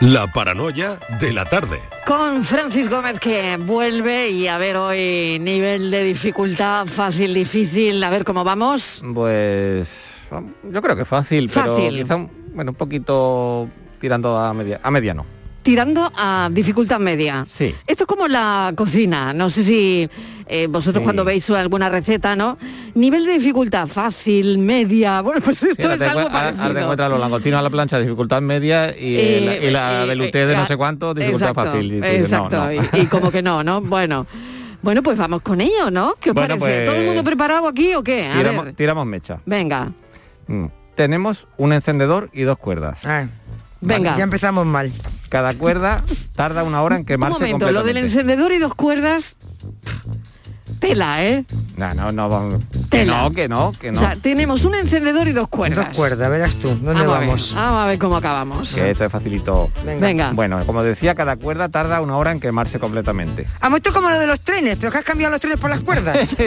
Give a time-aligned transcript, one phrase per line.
[0.00, 1.80] La paranoia de la tarde.
[2.06, 8.10] Con Francis Gómez que vuelve y a ver hoy nivel de dificultad, fácil, difícil, a
[8.10, 9.02] ver cómo vamos.
[9.14, 9.88] Pues
[10.70, 11.94] yo creo que fácil, pero Fácil.
[12.02, 13.68] quizá un- bueno, un poquito
[14.00, 15.24] tirando a, media, a mediano.
[15.66, 17.44] Tirando a dificultad media.
[17.50, 17.74] Sí.
[17.88, 20.08] Esto es como la cocina, no sé si
[20.46, 21.04] eh, vosotros Sí.
[21.04, 22.56] cuando veis alguna receta, ¿no?
[22.94, 26.80] Nivel de dificultad, fácil, media, bueno, pues esto ahora es algo ahora- ahora te parecido.
[26.82, 30.46] encuentras los langostinos a la plancha, dificultad media, y, Eh, la, y la eh, velouté
[30.46, 31.92] de eh, no sé cuánto, dificultad exacto, fácil.
[31.94, 32.72] Y no, Exacto, no.
[32.72, 33.80] Y, y como que no, ¿no?
[33.80, 34.24] Bueno.
[34.82, 36.14] Bueno, pues vamos con ello, ¿no?
[36.20, 36.76] ¿Qué os Bueno, parece?
[36.78, 38.28] pues- ¿Todo el mundo preparado aquí o qué?
[38.28, 39.40] A tiramos, ver, tiramos mecha.
[39.44, 39.90] venga,
[40.46, 40.66] Mm.
[40.94, 43.04] Tenemos un encendedor y dos cuerdas.
[43.04, 43.26] Ah,
[43.80, 44.16] venga.
[44.16, 44.92] ya empezamos mal.
[45.28, 46.02] Cada cuerda
[46.34, 49.36] tarda una hora en Un quemarse momento, lo del encendedor y dos cuerdas,
[50.80, 51.44] tela, ¿eh?
[51.76, 52.62] No, no, no, vamos.
[52.70, 53.22] Que Tela.
[53.22, 53.98] no, que no, que no.
[53.98, 55.88] O sea, tenemos un encendedor y dos cuerdas.
[55.88, 56.68] Dos cuerdas, verás tú.
[56.68, 57.54] ¿Dónde vamos, A ver, vamos?
[57.54, 58.74] vamos a ver cómo acabamos.
[58.74, 59.70] que esto es facilito.
[60.00, 60.32] Venga.
[60.32, 63.46] Bueno, como decía, cada cuerda tarda una hora en quemarse completamente.
[63.60, 65.70] Vamos, esto es como lo de los trenes, pero que has cambiado los trenes por
[65.70, 66.36] las cuerdas.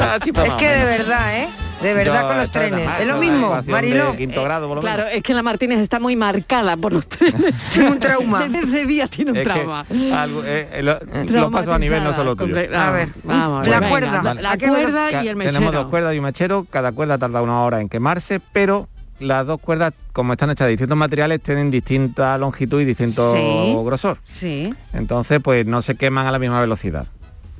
[0.00, 1.48] Ah, pues es que de verdad, ¿eh?
[1.82, 2.88] De verdad Yo, con los es trenes.
[3.00, 4.16] Es lo mismo, Mariló.
[4.16, 5.16] quinto grado, por lo Claro, menos.
[5.16, 7.54] es que la Martínez está muy marcada por los trenes.
[7.72, 8.48] Tiene un trauma.
[8.48, 9.86] Desde ese día tiene un Es que trauma.
[10.14, 12.54] algo, eh, eh, lo- pasos a nivel no solo tuyo.
[12.56, 14.22] Comple- A ver, vamos, la venga, cuerda.
[14.22, 15.54] La, ¿A la cuerda y el mechero.
[15.54, 18.88] Tenemos dos cuerdas y un mechero, cada cuerda tarda una hora en quemarse, pero
[19.20, 23.74] las dos cuerdas, como están hechas de distintos materiales, tienen distinta longitud y distinto Sí.
[23.84, 24.18] grosor.
[24.24, 27.06] Sí, Entonces, pues no se queman a la misma velocidad.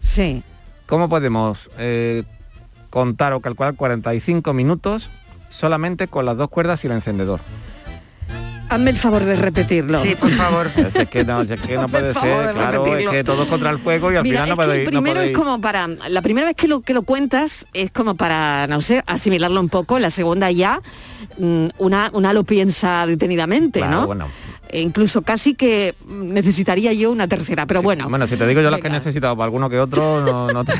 [0.00, 0.42] sí.
[0.86, 2.22] ¿Cómo podemos eh,
[2.90, 5.08] contar o calcular 45 minutos
[5.50, 7.40] solamente con las dos cuerdas y el encendedor?
[8.70, 9.98] Hazme el favor de repetirlo.
[10.02, 10.70] Sí, por favor.
[10.94, 14.12] Es que no, es que no puede ser, claro, es que todo contra el fuego
[14.12, 14.84] y al Mira, final no podéis...
[14.84, 18.14] no primero es como para, la primera vez que lo, que lo cuentas es como
[18.14, 20.82] para, no sé, asimilarlo un poco, la segunda ya,
[21.38, 24.06] mm, una, una lo piensa detenidamente, Claro, ¿no?
[24.06, 24.28] bueno.
[24.70, 28.08] E incluso casi que necesitaría yo una tercera, pero bueno.
[28.08, 28.98] Bueno, si te digo yo las que he Venga.
[28.98, 30.74] necesitado para alguno que otro, no, no, te-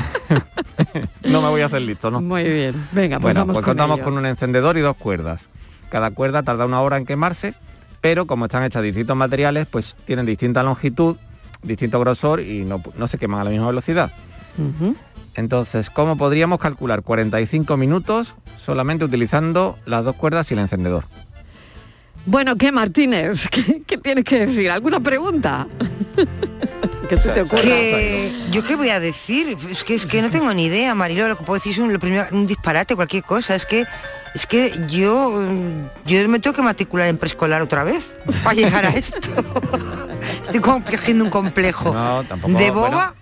[1.29, 2.21] no me voy a hacer listo, ¿no?
[2.21, 4.05] Muy bien, venga, pues bueno, vamos pues con contamos ello.
[4.05, 5.47] con un encendedor y dos cuerdas.
[5.89, 7.55] Cada cuerda tarda una hora en quemarse,
[8.01, 11.17] pero como están hechas de distintos materiales, pues tienen distinta longitud,
[11.63, 14.11] distinto grosor y no, no se queman a la misma velocidad.
[15.35, 18.33] Entonces, ¿cómo podríamos calcular 45 minutos
[18.63, 21.05] solamente utilizando las dos cuerdas y el encendedor?
[22.25, 23.47] Bueno, ¿qué Martínez?
[23.51, 24.69] ¿Qué, qué tienes que decir?
[24.71, 25.67] ¿Alguna pregunta?
[27.09, 27.61] ¿Qué se te ocurre?
[27.63, 29.57] Que, ¿Yo qué voy a decir?
[29.71, 31.27] Es que, es que no tengo ni idea, Mariló.
[31.27, 33.55] Lo que puedo decir es un, lo primero, un disparate, cualquier cosa.
[33.55, 33.85] Es que
[34.35, 35.41] es que yo,
[36.05, 38.13] yo me tengo que matricular en preescolar otra vez
[38.43, 39.17] para llegar a esto.
[40.43, 41.91] Estoy como cogiendo un complejo.
[41.91, 42.91] No, tampoco, ¿De bueno.
[42.91, 43.15] boba?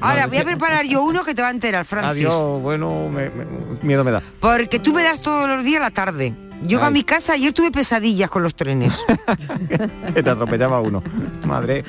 [0.00, 2.10] Ahora, voy a preparar yo uno que te va a enterar, Francis.
[2.24, 3.44] Adiós, bueno, me- me-
[3.82, 4.22] miedo me da.
[4.40, 6.32] Porque tú me das todos los días la tarde.
[6.62, 9.04] Yo a mi casa ayer tuve pesadillas con los trenes.
[10.14, 11.02] que te atropellaba uno.
[11.46, 11.84] Madre.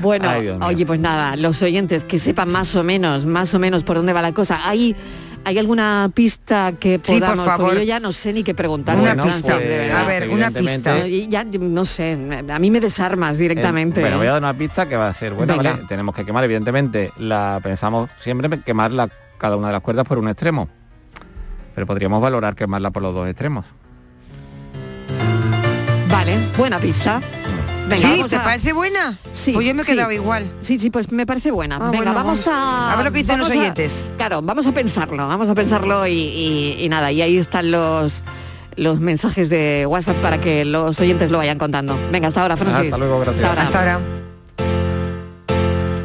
[0.00, 3.84] Bueno, Ay, oye, pues nada, los oyentes que sepan más o menos, más o menos
[3.84, 4.58] por dónde va la cosa.
[4.68, 4.96] ¿Hay,
[5.44, 7.44] hay alguna pista que Sí, por podamos?
[7.44, 7.66] favor.
[7.68, 8.98] Porque yo ya no sé ni qué preguntar.
[8.98, 9.58] Una pista.
[9.58, 10.00] de verdad.
[10.02, 11.06] A ver, una pista.
[11.06, 12.18] Ya, no sé,
[12.52, 14.00] a mí me desarmas directamente.
[14.00, 14.18] Eh, bueno, ¿eh?
[14.18, 15.72] voy a dar una pista que va a ser buena, Venga.
[15.74, 15.84] ¿vale?
[15.86, 19.08] Tenemos que quemar, evidentemente, la pensamos siempre en quemar la-
[19.38, 20.68] cada una de las cuerdas por un extremo.
[21.76, 23.66] Pero podríamos valorar quemarla por los dos extremos.
[26.24, 27.20] Vale, buena pista.
[27.88, 28.22] Venga, ¿Sí?
[28.28, 29.18] ¿Te a- parece buena?
[29.32, 29.90] Sí, Pues yo me he sí.
[29.90, 30.48] quedado igual.
[30.60, 31.78] Sí, sí, pues me parece buena.
[31.80, 32.62] Ah, Venga, bueno, vamos, vamos.
[32.62, 32.92] a...
[32.92, 34.04] A ver lo que dicen los a- oyentes.
[34.18, 38.22] Claro, vamos a pensarlo, vamos a pensarlo y, y- y nada, y ahí están los
[38.76, 41.98] los mensajes de WhatsApp para que los oyentes lo vayan contando.
[42.12, 42.84] Venga, hasta ahora, Francis.
[42.84, 43.42] Hasta luego, gracias.
[43.42, 43.62] Hasta ahora.
[43.64, 44.00] Hasta ahora.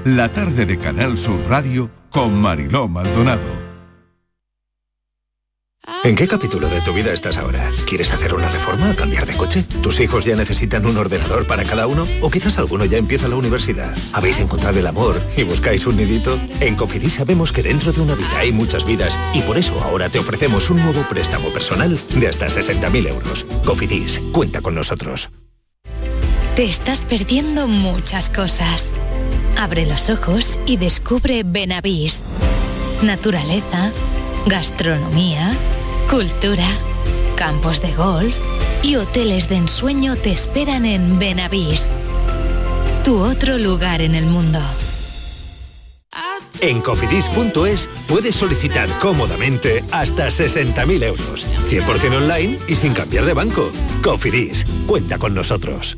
[0.04, 3.67] La tarde de Canal Sur Radio con Mariló Maldonado.
[6.04, 7.72] ¿En qué capítulo de tu vida estás ahora?
[7.88, 9.64] ¿Quieres hacer una reforma o cambiar de coche?
[9.82, 12.06] ¿Tus hijos ya necesitan un ordenador para cada uno?
[12.22, 13.96] ¿O quizás alguno ya empieza la universidad?
[14.12, 16.38] ¿Habéis encontrado el amor y buscáis un nidito?
[16.60, 20.10] En Cofidis sabemos que dentro de una vida hay muchas vidas y por eso ahora
[20.10, 23.46] te ofrecemos un nuevo préstamo personal de hasta 60.000 euros.
[23.64, 25.30] Cofidis, cuenta con nosotros.
[26.56, 28.94] Te estás perdiendo muchas cosas.
[29.58, 32.24] Abre los ojos y descubre Benavís.
[33.02, 33.92] Naturaleza,
[34.48, 35.56] gastronomía,
[36.10, 36.66] cultura,
[37.36, 38.36] campos de golf
[38.82, 41.90] y hoteles de ensueño te esperan en Benavís.
[43.04, 44.60] Tu otro lugar en el mundo.
[46.60, 51.46] En cofidis.es puedes solicitar cómodamente hasta 60.000 euros.
[51.66, 53.70] 100% online y sin cambiar de banco.
[54.02, 55.98] Cofidis, cuenta con nosotros.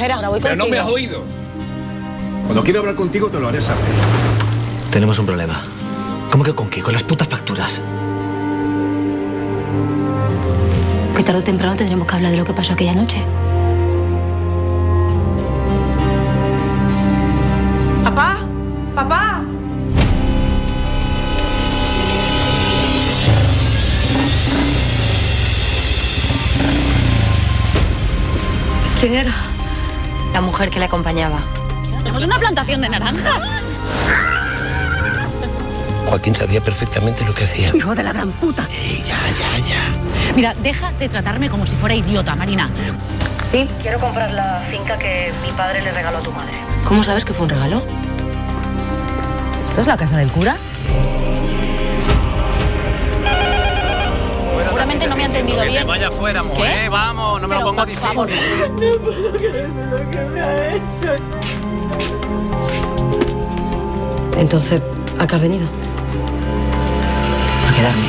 [0.00, 1.22] Espera, ahora voy Pero no me has oído.
[2.46, 3.84] Cuando quiero hablar contigo te lo haré saber.
[4.90, 5.62] Tenemos un problema.
[6.32, 6.82] ¿Cómo que con qué?
[6.82, 7.82] Con las putas facturas.
[11.14, 13.22] Que tarde o temprano tendremos que hablar de lo que pasó aquella noche.
[18.02, 18.38] Papá,
[18.94, 19.42] papá.
[28.98, 29.49] ¿Quién era?
[30.32, 31.40] La mujer que le acompañaba.
[31.98, 33.60] Tenemos una plantación de naranjas.
[36.06, 37.70] Joaquín sabía perfectamente lo que hacía.
[37.74, 38.66] Hijo de la gran puta.
[38.68, 40.34] ya, ya, ya.
[40.34, 42.68] Mira, deja de tratarme como si fuera idiota, Marina.
[43.42, 43.68] Sí.
[43.82, 46.52] Quiero comprar la finca que mi padre le regaló a tu madre.
[46.84, 47.82] ¿Cómo sabes que fue un regalo?
[49.66, 50.56] ¿Esto es la casa del cura?
[54.80, 55.86] Seguramente no me ha entendido bien.
[55.86, 56.88] vaya fuera, ¿Qué?
[56.88, 58.08] Vamos, no me Pero, lo pongas por difícil.
[58.08, 59.30] favor.
[64.38, 64.80] Entonces,
[65.18, 65.66] ¿a qué has venido?
[67.68, 68.06] A quedarme.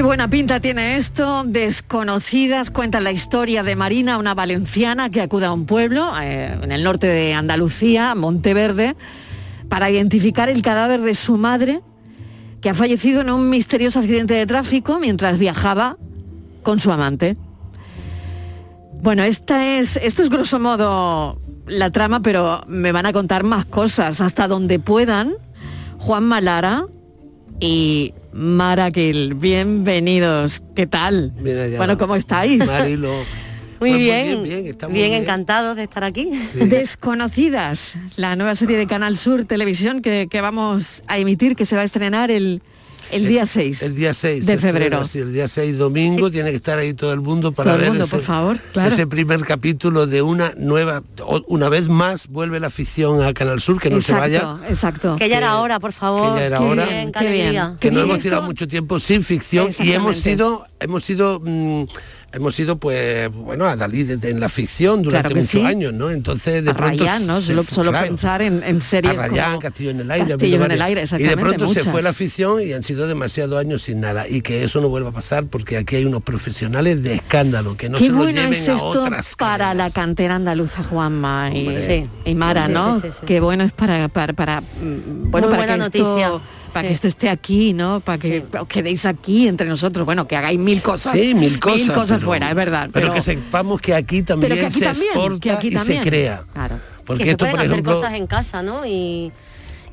[0.00, 1.44] Qué buena pinta tiene esto.
[1.44, 6.72] Desconocidas cuentan la historia de Marina, una valenciana que acude a un pueblo eh, en
[6.72, 8.96] el norte de Andalucía, Monteverde,
[9.68, 11.82] para identificar el cadáver de su madre,
[12.62, 15.98] que ha fallecido en un misterioso accidente de tráfico mientras viajaba
[16.62, 17.36] con su amante.
[19.02, 23.66] Bueno, esta es, esto es grosso modo la trama, pero me van a contar más
[23.66, 25.34] cosas hasta donde puedan.
[25.98, 26.86] Juan Malara
[27.60, 30.62] y Mara Gil, bienvenidos.
[30.76, 31.32] ¿Qué tal?
[31.76, 32.64] Bueno, ¿cómo estáis?
[32.66, 33.12] Marilo.
[33.80, 35.22] Muy Pues bien, bien, está muy bien, bien.
[35.22, 36.28] encantados de estar aquí.
[36.54, 41.76] Desconocidas, la nueva serie de Canal Sur Televisión que, que vamos a emitir, que se
[41.76, 42.60] va a estrenar el,
[43.12, 43.82] el día 6.
[43.82, 45.04] El día 6 de febrero.
[45.04, 47.80] sí, el día 6 domingo tiene que estar ahí todo el mundo para Todo el
[47.80, 48.92] ver mundo, ese, por favor, claro.
[48.92, 51.02] ese primer capítulo de una nueva
[51.46, 55.16] una vez más vuelve la ficción a Canal Sur que no se vaya exacto.
[55.16, 56.34] Que ya era hora, por favor.
[56.34, 56.84] que ya era Qué hora.
[56.86, 57.76] bien, qué bien.
[57.80, 61.84] que no hemos esto- tirado mucho tiempo sin ficción y hemos sido hemos sido mm,
[62.32, 65.64] hemos sido pues bueno adalides en la ficción durante Claro muchos sí.
[65.64, 67.40] años no entonces de A pronto Rayán, ¿no?
[67.40, 68.06] Solo, fue, solo claro.
[68.06, 71.04] pensar en, en series a Rayán, como Castillo en el aire, Castillo en el aire,
[71.18, 74.42] y de pronto se fue la ficción y han sido demasiados años sin nada y
[74.42, 77.98] que eso no vuelva a pasar porque aquí hay unos profesionales de escándalo que no
[77.98, 82.34] Qué se lo bueno lleven es a esto otras para la cantera andaluza, Juanma y,
[82.34, 83.00] Mara, ¿no?
[83.00, 86.02] sí, sí, sí, Qué bueno es para, para, para, mm, bueno, Muy para que esto,
[86.02, 86.40] noticia.
[86.70, 86.86] Para Sí.
[86.88, 88.00] que esto esté aquí, ¿no?
[88.00, 92.08] Para que os quedéis aquí entre nosotros, bueno, que hagáis mil cosas, Sí, mil cosas.
[92.08, 92.90] pero- fuera, es verdad.
[92.92, 95.76] Pero, que sepamos que aquí también pero que aquí se también, exporta que aquí y
[95.78, 96.42] se crea.
[96.52, 96.78] Claro.
[97.04, 98.86] Porque que se esto, pueden por hacer ejemplo, cosas en casa, ¿no?
[98.86, 99.32] Y,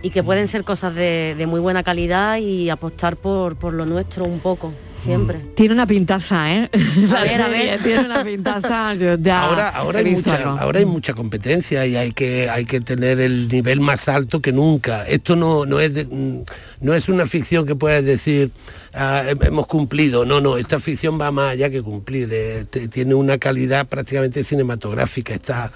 [0.04, 3.86] y que pueden ser cosas de, de muy buena calidad y apostar por, por lo
[3.86, 4.72] nuestro un poco,
[5.08, 5.40] siempre.
[5.56, 6.70] Tiene una pintaza, ¿eh?
[7.10, 7.84] La A ver, a serie ver.
[7.84, 8.94] Tiene una pintaza.
[8.94, 10.60] yo ya ahora, ahora, he hay visto mucha, algo.
[10.60, 14.52] ahora hay mucha competencia y hay que, hay que tener el nivel más alto que
[14.52, 15.08] nunca.
[15.08, 16.44] Esto no, no, es, de- mm,
[16.82, 18.52] no es una ficción que puedas decir
[18.94, 20.26] "Ah, hem- hemos cumplido.
[20.26, 22.30] No, no, esta ficción va más allá que cumplir.
[22.32, 25.34] eh, tiene una calidad prácticamente cinematográfica.
[25.34, 25.72] Está,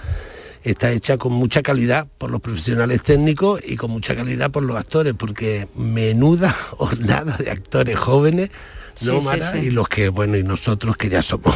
[0.63, 4.77] está hecha con mucha calidad por los profesionales técnicos y con mucha calidad por los
[4.77, 8.49] actores, porque menuda hornada de actores jóvenes
[9.01, 9.51] ¿no, Sí, sí, Mara?
[9.51, 9.57] sí.
[9.59, 11.55] Y los que, bueno, y nosotros que ya somos.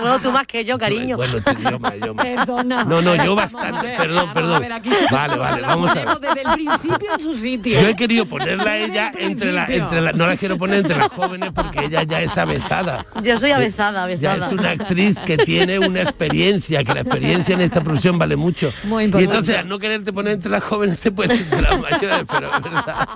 [0.00, 1.16] bueno, tú más que yo, cariño.
[1.16, 2.24] Bueno, tú- yo más, yo más.
[2.26, 2.84] Perdona.
[2.84, 4.64] No, no, yo bastante, perdón, perdón.
[5.10, 6.08] Vale, vale, vamos a ver.
[6.20, 7.80] Desde el principio en su sitio.
[7.80, 9.84] Yo he querido ponerla a ella entre la, principio.
[9.84, 13.04] entre la, no la quiero poner entre las jóvenes porque ella ya es avezada.
[13.22, 14.46] Yo soy avezada, Ya avezada.
[14.48, 18.72] es una actriz que tiene una experiencia, que la experiencia en esta profesión vale mucho.
[18.84, 19.24] Muy y importante.
[19.36, 22.62] entonces al no quererte poner entre las jóvenes te puedes entre las mayores, pero es
[22.62, 23.08] verdad.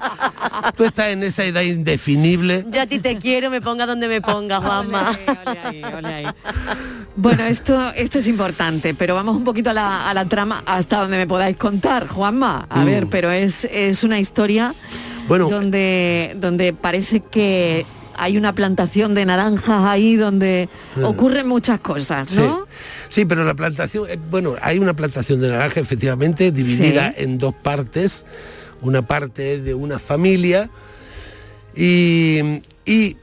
[0.76, 2.64] Tú estás en esa edad indefinible.
[2.71, 5.18] Yo a ti te quiero, me ponga donde me ponga, Juanma.
[7.16, 11.00] Bueno, esto, esto es importante, pero vamos un poquito a la, a la trama hasta
[11.00, 12.66] donde me podáis contar, Juanma.
[12.71, 12.85] A Mm.
[12.87, 14.75] ver, pero es, es una historia
[15.26, 15.49] Bueno.
[15.49, 17.85] donde, donde parece que
[18.16, 21.04] hay una plantación de naranjas ahí donde Mm.
[21.04, 22.37] ocurren muchas cosas, Sí.
[22.37, 22.66] ¿no?
[23.09, 27.23] Sí, pero la plantación, eh, bueno, hay una plantación de naranja efectivamente dividida Sí.
[27.25, 28.25] en dos partes.
[28.81, 30.71] Una parte es de una familia
[31.75, 33.17] y, y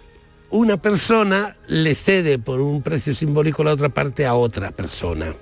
[0.50, 5.34] una persona le cede por un precio simbólico la otra parte a otra persona.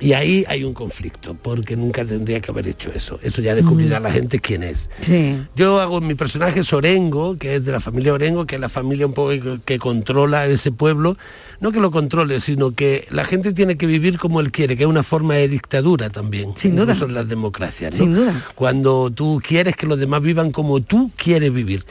[0.00, 3.18] Y ahí hay un conflicto, porque nunca tendría que haber hecho eso.
[3.22, 4.88] Eso ya descubrirá la gente quién es.
[5.02, 5.36] Sí.
[5.54, 8.70] Yo hago mi personaje es Orengo, que es de la familia Orengo, que es la
[8.70, 11.16] familia un poco que, que controla ese pueblo.
[11.60, 14.84] No que lo controle, sino que la gente tiene que vivir como él quiere, que
[14.84, 16.54] es una forma de dictadura también.
[16.56, 16.94] Sin duda.
[16.94, 17.92] incluso en las democracias.
[17.92, 17.98] ¿no?
[17.98, 18.44] Sin duda.
[18.54, 21.84] Cuando tú quieres que los demás vivan como tú quieres vivir.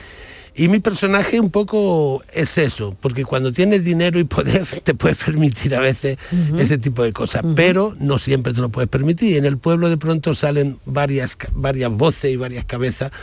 [0.59, 5.17] Y mi personaje un poco es eso, porque cuando tienes dinero y poder te puedes
[5.17, 6.17] permitir a veces
[6.57, 9.31] ese tipo de cosas, pero no siempre te lo puedes permitir.
[9.31, 13.13] Y en el pueblo de pronto salen varias, varias voces y varias cabezas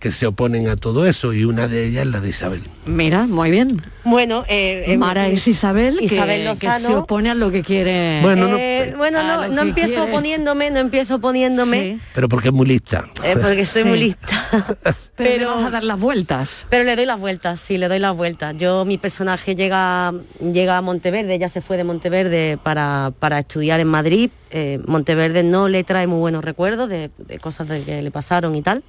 [0.00, 2.62] que se oponen a todo eso y una de ellas es la de Isabel.
[2.86, 3.80] Mira, muy bien.
[4.02, 6.88] Bueno, eh, eh, Mara es Isabel, que- Isabel que, Lozano.
[6.88, 8.20] se opone a lo que quiere.
[8.22, 10.10] Bueno, no- Eh, bueno, no, no que empiezo quiere.
[10.12, 13.04] poniéndome, no empiezo poniéndome, Pero porque es muy lista.
[13.22, 13.88] eh, porque estoy Sí.
[13.88, 14.46] muy lista.
[15.16, 16.66] Pero, le vas a dar las vueltas.
[16.70, 18.54] Pero le doy las vueltas, sí, le doy las vueltas.
[18.56, 23.80] Yo, mi personaje llega, llega a Monteverde, ella se fue de Monteverde para, para estudiar
[23.80, 24.30] en Madrid.
[24.50, 28.54] Eh, Monteverde no le trae muy buenos recuerdos de, de cosas de que le pasaron
[28.54, 28.82] y tal.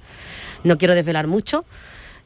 [0.64, 1.64] No quiero desvelar mucho.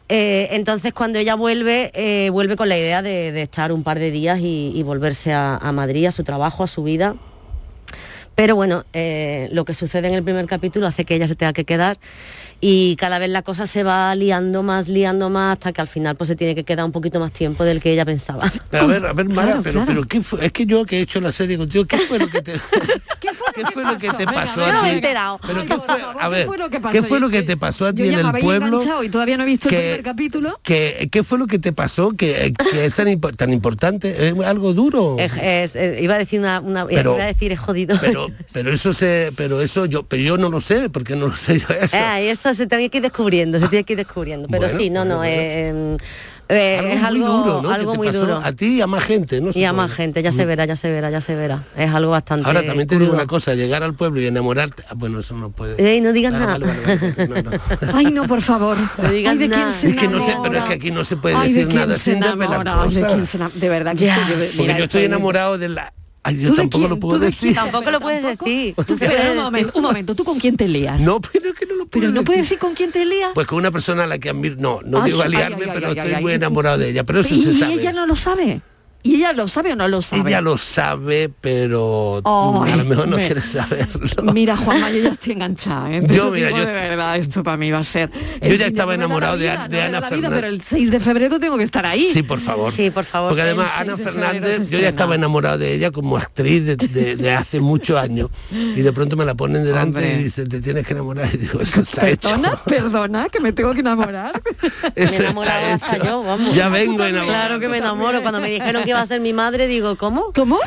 [0.08, 4.10] Eh, entonces cuando ella vuelve, eh, vuelve con la idea de, estar un par de
[4.10, 7.16] días y, volverse a, a Madrid, a su trabajo, a su vida.
[8.36, 11.54] Pero bueno, eh, lo que sucede en el primer capítulo hace que ella se tenga
[11.54, 11.98] que quedar
[12.60, 16.16] y cada vez la cosa se va liando más, liando más, hasta que al final
[16.16, 18.50] pues se tiene que quedar un poquito más tiempo del que ella pensaba.
[18.70, 19.86] Pero a ver, a ver, Mara, Claro, pero, claro.
[19.86, 20.46] pero ¿qué fue?
[20.46, 22.52] es que yo que he hecho la serie contigo, ¿qué fue lo que te,
[23.20, 23.28] ¿Qué
[23.72, 24.90] fue lo que te Venga, pasó venga, a ti?
[24.90, 25.40] enterado.
[25.46, 26.92] Pero Ay, ¿qué fue, favor, a ¿qué ver, fue lo que pasó?
[26.92, 28.80] ¿qué fue lo que te pasó a ti en el pueblo?
[29.02, 30.60] y todavía no he visto el que- primer capítulo.
[30.62, 34.28] ¿Qué, qué fue lo que te pasó que, que es tan, impo- tan importante?
[34.28, 35.16] ¿Es algo duro?
[35.18, 37.98] Es- es- eh, iba a decir una, una- Pero- iba a decir es jodido.
[38.00, 41.36] Pero, pero eso se, pero eso yo, pero yo no lo sé, porque no lo
[41.36, 41.96] sé yo eso.
[41.98, 44.48] Ah, y se tiene que ir descubriendo, se tiene que ir descubriendo.
[44.48, 45.96] Pero Bueno, sí, no, no, eh,
[46.48, 47.70] eh, es muy algo, duro, ¿no?
[47.70, 48.40] algo que te muy duro.
[48.42, 49.50] A ti y a más gente, ¿no?
[49.52, 51.64] Y a más gente, ya se verá, ya se verá, ya se verá.
[51.76, 52.46] Es algo bastante.
[52.46, 55.50] Ahora también te digo una cosa, llegar al pueblo y enamorarte, ah, bueno, eso no
[55.50, 55.74] puede.
[55.84, 56.46] Ey, no digas nada.
[56.58, 57.50] vale, vale, vale, porque no, no.
[57.94, 58.76] Ay, no, por favor.
[59.02, 59.72] No digas Ay, ¿de quién nada.
[59.72, 61.66] se Es que no sé, pero es que aquí no se puede Ay, ¿de decir
[61.68, 62.22] quién nada se sin?
[62.78, 63.26] Ay, ¿de quién
[63.68, 64.16] verdad que Ya.
[64.16, 64.36] estoy...
[64.36, 65.92] Porque yo estoy estoy- enamorado de la.
[66.28, 66.90] Ay, yo ¿Tú de tampoco quién?
[66.90, 67.54] lo puedo ¿Tú de decir.
[67.54, 68.74] Tampoco lo puedes decir.
[68.74, 69.36] Tú, pero un decir.
[69.36, 71.00] momento, un momento, ¿tú con quién te lías?
[71.02, 72.24] No, pero es que no lo puedo pero no decir.
[72.26, 73.30] puedes decir con quién te lías.
[73.34, 74.56] Pues con una persona a la que admiro.
[74.58, 76.36] No, no Ay, digo a ay, liarme, ay, pero ay, estoy ay, muy ay.
[76.36, 77.04] enamorado de ella.
[77.04, 77.74] Pero eso y se sabe.
[77.74, 78.60] ella no lo sabe.
[79.06, 80.28] ¿Y ella lo sabe o no lo sabe?
[80.30, 84.32] Ella lo sabe, pero a lo mejor no me- quiere saberlo.
[84.32, 85.92] Mira, Juanma, yo ya estoy enganchada.
[85.92, 86.02] ¿eh?
[86.10, 88.10] Yo, mira, yo- de verdad, esto para mí va a ser...
[88.42, 90.30] Yo ya estaba enamorado la de- vida, de no me da Ana vida, Fernández.
[90.40, 92.10] pero el 6 de febrero tengo que estar ahí.
[92.12, 92.72] Sí, por favor.
[92.72, 93.30] Sí, por favor.
[93.30, 96.66] Porque además Ana 6 de febrero Fernández, yo ya estaba enamorado de ella como actriz
[96.66, 100.14] de, de- de hace muchos años y de pronto me la ponen delante Hombre.
[100.20, 102.28] y dicen, te tienes que enamorar y digo, eso está hecho.
[102.28, 104.40] Perdona, perdona, que me tengo que enamorar.
[104.96, 106.54] Me enamoraba está hasta yo, vamos.
[106.54, 107.26] Ya vengo enamorado.
[107.26, 108.22] Claro que me enamoro.
[108.22, 110.32] Cuando me dijeron que iba a ser mi madre, digo, ¿cómo?
[110.34, 110.58] ¿Cómo?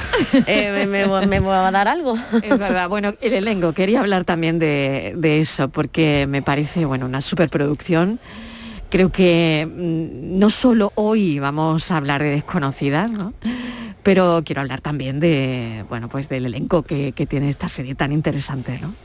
[0.46, 2.16] Eh, me, me- me va a dar algo.
[2.42, 7.06] Es verdad, bueno, el elenco, quería hablar también de, de eso, porque me parece, bueno,
[7.06, 8.20] una superproducción.
[8.90, 13.34] Creo que mm, no solo hoy vamos a hablar de desconocidas, ¿no?
[14.02, 18.12] pero quiero hablar también de, bueno, pues del elenco que, que tiene esta serie tan
[18.12, 18.96] interesante, ¿no?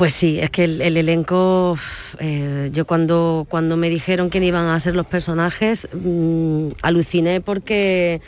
[0.00, 1.76] Pues sí, es que el, el elenco,
[2.20, 8.22] eh, yo cuando, cuando me dijeron quién iban a ser los personajes, mm, aluciné porque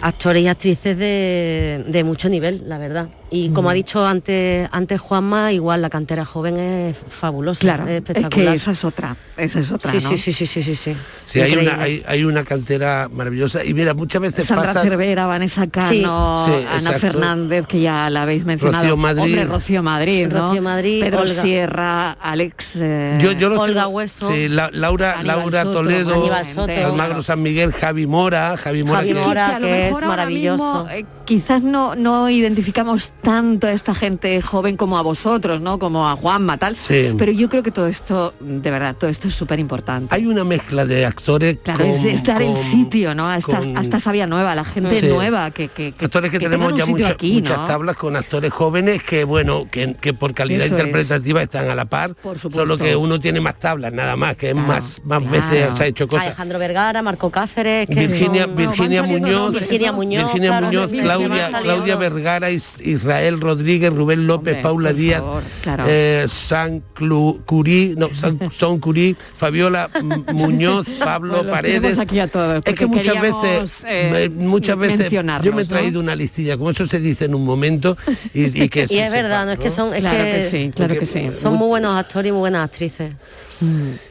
[0.00, 3.10] actores y actrices de, de mucho nivel, la verdad.
[3.32, 3.70] Y como Mm.
[3.70, 8.10] ha dicho antes, antes Juanma, igual la cantera joven es fabulosa, Claro, es es que
[8.12, 8.54] espectacular.
[8.56, 10.10] esa es otra, esa es otra, sí, ¿no?
[10.10, 10.96] sí, sí, sí, sí, sí, sí.
[11.26, 14.82] Sí, hay una, hay, hay una cantera maravillosa y mira, muchas veces Sandra pasa...
[14.82, 16.98] Cervera, Vanessa Cano, Sí, Ana exacto.
[17.00, 18.82] Fernández, que ya la habéis mencionado.
[18.82, 19.22] Rocío Madrid.
[19.22, 20.48] Hombre, Rocío Madrid, ¿no?
[20.48, 21.32] Rocío Madrid, Pedro Olga.
[21.42, 22.76] Sierra, Alex...
[22.80, 24.32] eh, Yo, yo Olga tengo- Hueso.
[24.32, 26.16] sí, La- Laura, Aníbal Laura Soto, Toledo,
[26.52, 26.72] Soto.
[26.72, 29.46] Almagro San Miguel, Javi Mora, Javi Mora, Javi que- Mora.
[29.54, 30.84] a lo que es ahora maravilloso.
[30.84, 35.78] mismo, eh, quizás no, no identificamos tanto a esta gente joven como a vosotros, ¿no?
[35.78, 36.74] Como a Juanma, tal.
[36.74, 37.14] Sí.
[37.16, 40.12] Pero yo creo que todo esto, de verdad, todo esto es súper importante.
[40.12, 43.28] Hay una mezcla de actores Claro, es, con- es dar el sitio, ¿no?
[43.28, 45.06] A esta, con- a esta sabia nueva, la gente Sí.
[45.06, 47.66] nueva que, que, que- actores que, que tenemos ya aquí, muchas ¿no?
[47.68, 50.80] tablas con actores jóvenes que bueno que, que por calidad Eso es.
[50.80, 52.66] interpretativa están a la par Por supuesto.
[52.66, 55.30] solo que uno tiene más tablas nada más que es Claro, más más claro.
[55.50, 59.92] veces se ha hecho cosas Alejandro Vergara, Marco Cáceres, que Virginia, son- Virginia Muñoz, Virginia
[59.92, 61.19] Muñoz, Virginia Muñoz, Claudia,
[61.62, 65.84] Claudia Vergara, Is- Israel Rodríguez, Rubén López, Hombre, Paula Díaz, favor, claro.
[65.86, 69.90] eh, San Clu- Curí, no, San, Son Curí, Fabiola
[70.32, 71.98] Muñoz, Pablo Pues Paredes.
[71.98, 75.22] aquí a todos, es que muchas veces, eh, muchas veces, yo
[75.52, 75.66] me he ¿no?
[75.66, 77.96] traído una listilla, como eso se dice en un momento
[78.34, 80.30] y, y que Y se es verdad, sepa, no es que son, es Claro que,
[80.32, 81.30] que sí, claro que sí.
[81.30, 83.12] son muy buenos actores y muy buenas actrices.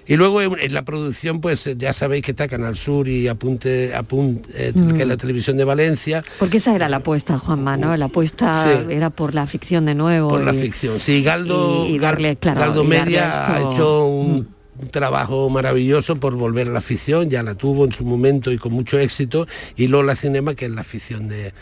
[0.07, 3.93] Y luego en, la producción, pues eh, ya sabéis que está Canal Sur y Apunte,
[3.95, 4.95] Apunte eh, Mm.
[4.95, 7.95] que es la televisión de Valencia, Porque esa era la apuesta, Juanma, ¿no?
[7.97, 8.93] La apuesta Sí.
[8.93, 10.29] era por la ficción de nuevo.
[10.29, 10.99] por la ficción.
[10.99, 13.55] Sí, Galdo, y- y darle, claro, Galdo Media esto- Mm.
[13.69, 14.47] ha hecho un,
[14.81, 18.57] un trabajo maravilloso por volver a la ficción, ya la tuvo en su momento y
[18.57, 21.53] con mucho éxito, y Lola Cinema, que es la ficción de,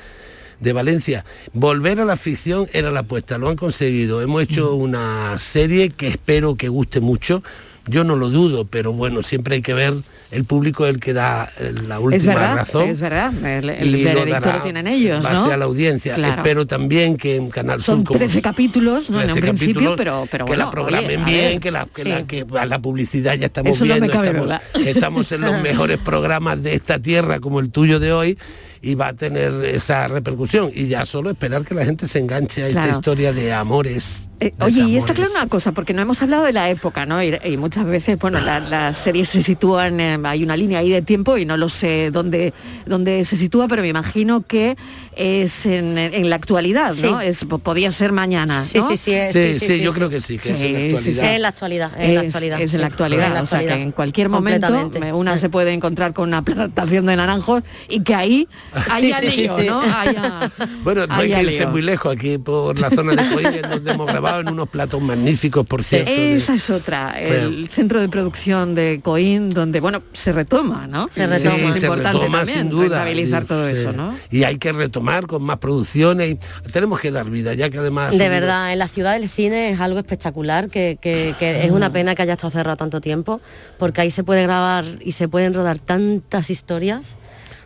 [0.60, 1.24] de Valencia.
[1.54, 4.22] Volver a la ficción era la apuesta, lo han conseguido.
[4.22, 4.82] Hemos hecho Mm.
[4.82, 7.44] una serie que espero que guste mucho.
[7.88, 9.94] Yo no lo dudo, pero bueno, siempre hay que ver,
[10.32, 12.90] el público el que da eh, la última Es verdad, razón.
[12.90, 13.34] es verdad.
[13.46, 15.52] El, el y lo veredicto dará lo tienen ellos, base ¿no?
[15.52, 16.16] a la audiencia.
[16.16, 16.36] Claro.
[16.36, 19.22] Espero también que en Canal Son Sur como 13 capítulos, ¿no?
[19.22, 21.86] En un 13 principio, pero, pero que bueno, la programen oye, bien, ver, que la,
[21.86, 22.10] que, sí.
[22.10, 25.42] la, que a la publicidad ya estamos Eso no me viendo, cabe estamos, estamos en
[25.42, 28.38] los mejores programas de esta tierra como el tuyo de hoy
[28.82, 32.64] y va a tener esa repercusión y ya solo esperar que la gente se enganche
[32.64, 34.30] a esta historia de amores.
[34.40, 37.24] Eh, oye, y está claro una cosa, porque no hemos hablado de la época, ¿no?
[37.24, 40.92] Y, y muchas veces, bueno, la- las series se sitúan, eh, hay una línea ahí
[40.92, 42.54] de tiempo y no lo sé dónde,
[42.86, 44.78] dónde se sitúa, pero me imagino que
[45.16, 47.20] es en, en la actualidad, ¿no?
[47.20, 47.26] Sí.
[47.28, 48.88] Es, po- podía ser mañana, Sí, ¿no?
[48.90, 51.20] sí, sí, es- Sí, sí, yo creo que sí, que es en la Sí, sí,
[51.20, 51.20] actualidad.
[51.20, 51.20] sí.
[51.20, 52.62] Es en la actualidad, es en la actualidad.
[52.62, 52.92] es en la sí.
[52.94, 56.28] actualidad, Es en la o sea que en cualquier momento una se puede encontrar con
[56.30, 58.48] una plantación de naranjos y que ahí
[58.92, 59.66] haya Sí, sí.
[59.68, 59.82] ¿no?
[59.82, 60.52] Haya,
[60.84, 64.08] Bueno, no hay que irse muy lejos aquí por la zona de Coín, donde hemos
[64.08, 66.12] grabado en unos platos magníficos, por cierto.
[66.12, 71.10] de- Esa es otra, el centro de producción de Coín, donde, bueno, se retoma, ¿no?
[71.12, 71.56] Se retoma.
[71.56, 72.84] Es se importante retoma, también, sin duda.
[73.04, 73.72] rentabilizar Y- todo sí.
[73.74, 74.14] eso, ¿no?
[74.32, 76.38] Y hay que retomar con más producciones.
[76.72, 78.18] tenemos que dar vida, ya que además...
[78.18, 81.92] De verdad, en la ciudad del cine es algo espectacular, que, que- que es una
[81.92, 83.42] pena que haya estado cerrado tanto tiempo,
[83.80, 87.16] porque ahí se puede grabar y se pueden rodar tantas historias.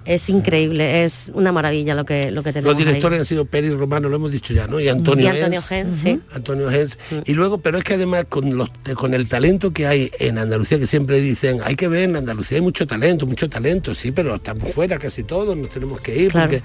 [0.03, 3.19] Es increíble, es una maravilla lo que, lo que tenemos Los directores ahí.
[3.19, 4.79] han sido Peri Romano, lo hemos dicho ya, ¿no?
[4.79, 5.67] Y Antonio, Y Antonio Hens.
[5.67, 6.19] Gens, sí.
[6.33, 6.97] Antonio Hens.
[7.25, 10.79] Y luego, pero es que además con, los, con el talento que hay en Andalucía,
[10.79, 14.35] que siempre dicen, hay que ver, en Andalucía hay mucho talento, mucho talento, sí, pero
[14.35, 16.49] estamos fuera casi todos, nos tenemos que ir, Claro.
[16.49, 16.63] porque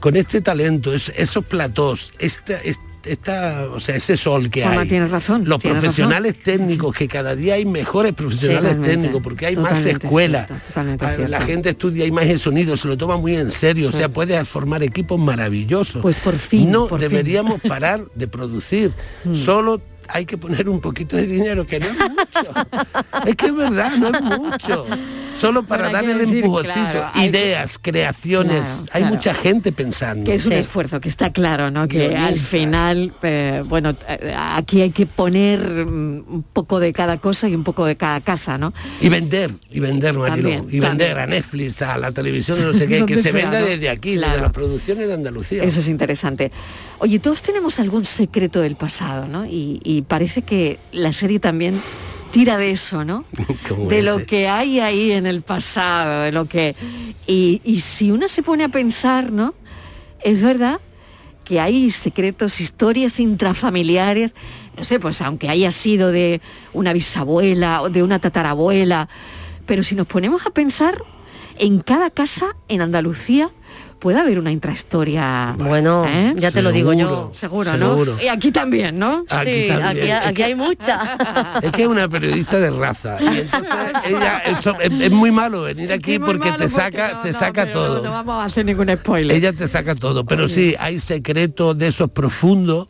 [0.00, 4.88] con este talento, es- esos platós, esta, es- esta, o sea, ese sol que hay,
[4.88, 9.56] tienes razón, los tienes profesionales técnicos, que cada día hay mejores profesionales técnicos, porque hay
[9.56, 10.48] más escuelas,
[11.28, 14.42] la gente estudia imagen y sonido, se lo toma muy en serio, o sea, puede
[14.44, 16.02] formar equipos maravillosos.
[16.02, 17.08] Pues por fin, No por fin.
[17.08, 18.92] deberíamos parar de producir.
[19.44, 19.80] Solo
[20.12, 22.52] hay que poner un poquito de dinero, que no es mucho.
[23.26, 24.86] es que es verdad, no es mucho.
[25.40, 26.74] Solo para darle el decir, empujoncito.
[26.74, 28.62] claro, que- Ideas, creaciones.
[28.62, 29.14] Claro, hay claro.
[29.16, 30.24] mucha gente pensando.
[30.30, 30.58] Que es un Sí.
[30.58, 31.88] esfuerzo, que está claro, ¿no?
[31.88, 32.28] Que Guionistas.
[32.32, 37.48] al final, eh, bueno, eh, aquí hay que poner mm, un poco de cada cosa
[37.48, 38.72] y un poco de cada casa, ¿no?
[39.00, 41.18] Y vender, y vender, También, y vender también.
[41.18, 43.66] a Netflix, a la televisión, no sé qué, que se sea, venda ¿no?
[43.66, 44.32] desde aquí, Claro.
[44.32, 45.64] desde las producciones de Andalucía.
[45.64, 46.52] Eso es interesante.
[46.98, 49.44] Oye, todos tenemos algún secreto del pasado, ¿no?
[49.44, 51.80] Y, y parece que la serie también
[52.30, 53.24] tira de eso, ¿no?
[53.88, 56.74] De lo que hay ahí en el pasado, de lo que...
[57.26, 59.54] Y, y si uno se pone a pensar, ¿no?
[60.22, 60.80] Es verdad
[61.44, 64.34] que hay secretos, historias intrafamiliares,
[64.76, 66.40] no sé, pues aunque haya sido de
[66.72, 69.08] una bisabuela o de una tatarabuela,
[69.66, 71.02] pero si nos ponemos a pensar
[71.58, 73.50] en cada casa en Andalucía,
[74.02, 75.54] puede haber una intrahistoria.
[75.56, 76.34] Bueno, ¿eh?
[76.36, 77.30] ya te lo digo yo.
[77.32, 78.16] Seguro, seguro.
[78.16, 78.22] ¿no?
[78.22, 79.24] Y aquí también, ¿no?
[79.30, 80.10] Aquí sí, también.
[80.16, 81.16] aquí, aquí hay mucha.
[81.62, 83.16] Es que es una periodista de raza.
[83.20, 87.22] Y entonces ella, eso- es, es muy malo venir aquí porque te porque saca, no,
[87.22, 87.96] te no, saca todo.
[87.98, 89.36] No, no vamos a hacer ningún spoiler.
[89.36, 92.88] Ella te saca todo, pero sí, hay secretos de esos profundos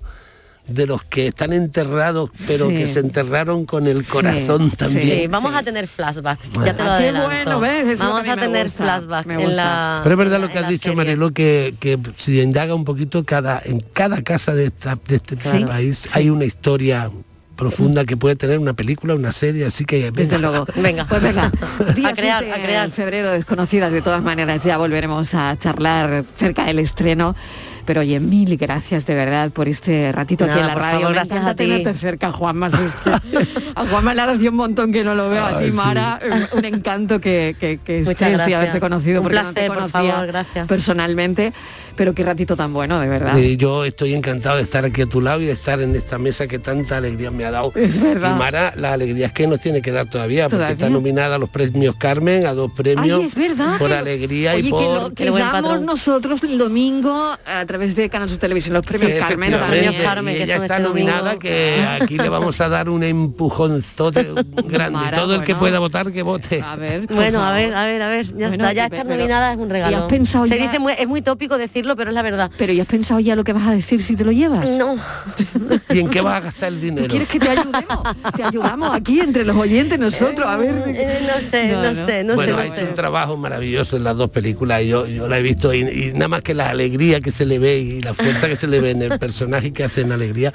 [0.69, 2.77] de los que están enterrados, pero Sí.
[2.77, 5.23] que se enterraron con el corazón también.
[5.23, 6.39] Sí, vamos a tener flashback.
[6.53, 6.67] Bueno.
[6.67, 7.89] Ya te lo Ah, qué bueno, ¿ves?
[7.89, 10.01] Eso Vamos a tener gusta, flashback en la.
[10.05, 10.95] Pero es verdad lo que has dicho.
[10.95, 15.37] Mariló, que, que si indaga un poquito, cada, en cada casa de, esta- de este
[15.67, 17.11] país hay una historia
[17.57, 20.65] profunda que puede tener una película, una serie, así que Desde luego.
[20.77, 21.07] Venga.
[21.07, 21.53] Pues venga,
[21.95, 22.85] día A crear, 7 a crear.
[22.87, 27.37] en febrero, desconocidas, de todas maneras, ya volveremos a charlar cerca del estreno.
[27.85, 31.01] Pero oye, mil gracias de verdad por este ratito aquí Nada, en la por radio.
[31.01, 31.65] favor, Me gracias encanta a ti.
[31.65, 32.69] tenerte cerca, Juanma.
[33.75, 35.45] a Juanma le hace un montón que no lo veo.
[35.45, 35.77] a Ay, ti, sí.
[35.77, 36.21] Mara,
[36.53, 39.77] un, un encanto que, que, que estés y haberte conocido Un porque no te por
[39.77, 40.67] conocía favor, gracias.
[40.69, 41.53] personalmente.
[41.97, 43.39] Pero qué ratito tan bueno, de verdad.
[43.39, 46.19] Eh, yo estoy encantado de estar aquí a tu lado y de estar en esta
[46.19, 47.73] mesa que tanta alegría me ha dado.
[47.75, 48.35] Es verdad.
[48.35, 50.73] Y Mara, la alegría es que nos tiene que dar todavía, porque ¿Todavía?
[50.75, 53.79] está nominada a los premios Carmen, a dos premios Ay, es verdad.
[53.79, 55.15] por que- alegría Oye, y por...
[55.15, 57.15] que, lo, que damos nosotros el domingo
[57.47, 59.85] a través de Canal Sur Televisión, los premios Sí, Carmen también.
[59.93, 64.29] y ella está nominada que aquí le vamos a dar un empujonzote
[64.65, 64.91] grande.
[64.99, 65.61] Mara, Todo el que bueno.
[65.61, 66.63] pueda votar, que vote.
[66.63, 69.17] A ver, Bueno, a ver, a ver, a ver, ya Bueno, está, ya pero- estar
[69.17, 69.97] nominada es un regalo.
[69.97, 72.51] ¿y has pensado Se ya- dice muy, es muy tópico decirlo, pero es la verdad.
[72.57, 74.71] Pero ¿ya has pensado ya lo que vas a decir si te lo llevas?
[74.71, 74.97] No.
[75.93, 77.05] ¿Y en qué vas a gastar el dinero?
[77.05, 78.03] ¿Tú quieres que te ayudemos?
[78.37, 80.85] Te ayudamos aquí entre los oyentes nosotros, a ver.
[80.87, 82.61] Eh, no sé, no, sé, no bueno, sé.
[82.61, 82.89] ha no hecho sé.
[82.89, 84.83] un trabajo maravilloso en las dos películas.
[84.85, 87.59] Yo, yo la he visto y, y nada más que la alegría que se le
[87.59, 90.53] ve y la fuerza que se le ve en el personaje que hace en alegría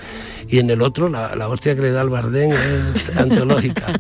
[0.48, 4.00] y en el otro la, la hostia que le da al Bardén es antológica.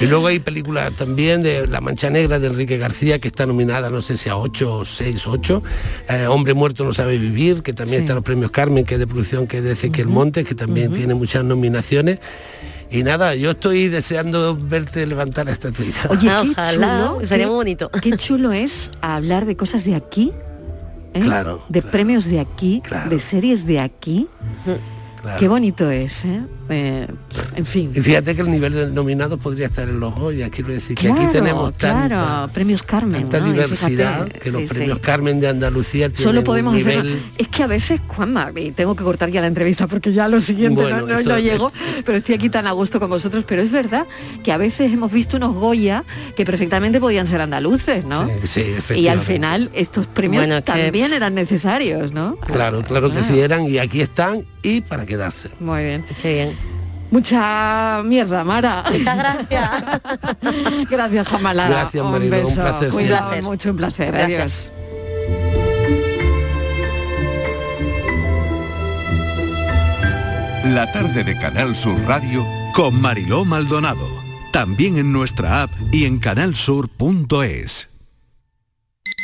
[0.00, 3.90] y luego hay películas también de La Mancha Negra de Enrique García que está nominada
[3.90, 5.62] no sé si a 8 o 6, 8.
[6.08, 8.02] Eh, Hombre muerto no sabe vivir, que también Sí.
[8.04, 10.54] está en los premios Carmen, que es de producción que es de Ezequiel Montes, que
[10.54, 12.18] también tiene muchas nominaciones.
[12.90, 16.00] Y nada, yo estoy deseando verte levantar la estatuilla.
[16.08, 17.26] Oye, qué Ojalá, chulo.
[17.26, 17.90] sería qué- muy bonito.
[17.90, 20.32] Qué chulo es hablar de cosas de aquí.
[21.14, 21.20] ¿eh?
[21.20, 24.28] Claro, De premios de aquí, de series de aquí.
[25.22, 25.38] Claro.
[25.38, 26.40] Qué bonito es, ¿eh?
[26.72, 27.06] Eh,
[27.56, 27.90] en fin.
[27.94, 31.06] Y fíjate que el nivel de nominados podría estar en los Goya, quiero decir que
[31.08, 33.22] Claro, aquí tenemos tanta, claro, premios Carmen.
[33.28, 34.74] tanta diversidad fíjate, que los sí, sí.
[34.74, 37.22] premios Carmen de Andalucía tienen Solo podemos un hacer nivel...
[37.38, 40.40] es que a veces Juanma y tengo que cortar ya la entrevista porque ya lo
[40.40, 41.72] siguiente Bueno, no, no- eso- no llego
[42.04, 44.06] pero estoy aquí tan a gusto con vosotros pero es verdad
[44.44, 46.04] que a veces hemos visto unos Goya
[46.36, 50.72] que perfectamente podían ser andaluces no Sí, sí, y al final estos premios Bueno, que-
[50.72, 55.48] también eran necesarios no Claro, claro que sí eran y aquí están y para quedarse.
[55.58, 56.59] muy bien Qué bien.
[57.10, 59.70] Mucha mierda Mara Muchas gracias.
[60.90, 64.72] gracias Juanma Lara Gracias, un Mariló, un beso placer Cuidado mucho un placer Gracias.
[64.72, 64.72] adiós
[70.64, 74.06] La tarde de Canal Sur Radio Con Mariló Maldonado.
[74.52, 77.89] También en nuestra app y en canalsur.es.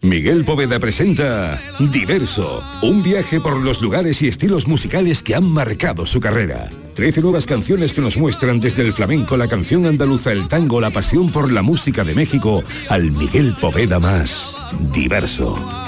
[0.00, 6.06] Miguel Poveda presenta Diverso, un viaje por los lugares y estilos musicales que han marcado
[6.06, 6.70] su carrera.
[6.94, 10.90] Trece nuevas canciones que nos muestran desde el flamenco, la canción andaluza, el tango, la
[10.90, 14.56] pasión por la música de México, al Miguel Poveda más.
[14.92, 15.87] Diverso.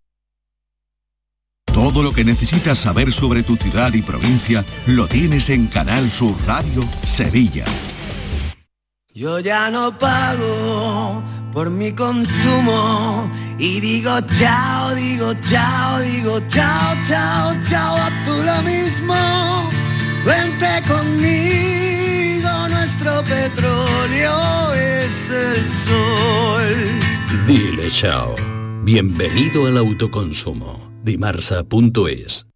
[1.81, 6.35] Todo lo que necesitas saber sobre tu ciudad y provincia lo tienes en Canal Sur
[6.45, 7.65] Radio Sevilla.
[9.15, 17.55] Yo ya no pago por mi consumo y digo chao, digo chao, digo chao, chao,
[17.67, 19.15] chao, a tú lo mismo.
[20.23, 26.75] Vente conmigo, nuestro petróleo es el sol.
[27.47, 28.35] Dile chao.
[28.83, 30.90] Bienvenido al autoconsumo.
[31.03, 32.47] dimarsa.es.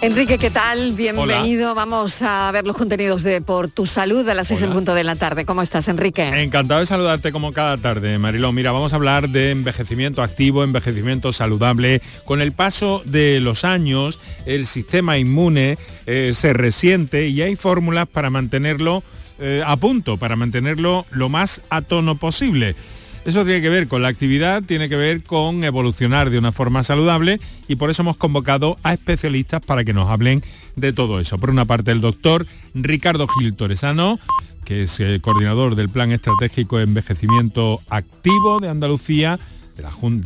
[0.00, 0.92] Enrique, ¿qué tal?
[0.92, 1.74] Bienvenido.
[1.74, 5.02] Vamos a ver los contenidos de Por tu Salud a las 6 en punto de
[5.02, 5.44] la tarde.
[5.44, 6.28] ¿Cómo estás, Enrique?
[6.40, 8.52] Encantado de saludarte como cada tarde, Mariló.
[8.52, 12.00] Mira, vamos a hablar de envejecimiento activo, envejecimiento saludable.
[12.24, 18.06] Con el paso de los años, el sistema inmune eh, se resiente y hay fórmulas
[18.06, 19.02] para mantenerlo
[19.40, 22.76] eh, a punto, para mantenerlo lo más a tono posible.
[23.28, 26.82] Eso tiene que ver con la actividad, tiene que ver con evolucionar de una forma
[26.82, 30.42] saludable y por eso hemos convocado a especialistas para que nos hablen
[30.76, 31.36] de todo eso.
[31.36, 34.18] Por una parte el doctor Ricardo Gil Torresano,
[34.64, 39.38] que es el coordinador del Plan Estratégico de Envejecimiento Activo de Andalucía,
[39.76, 39.82] de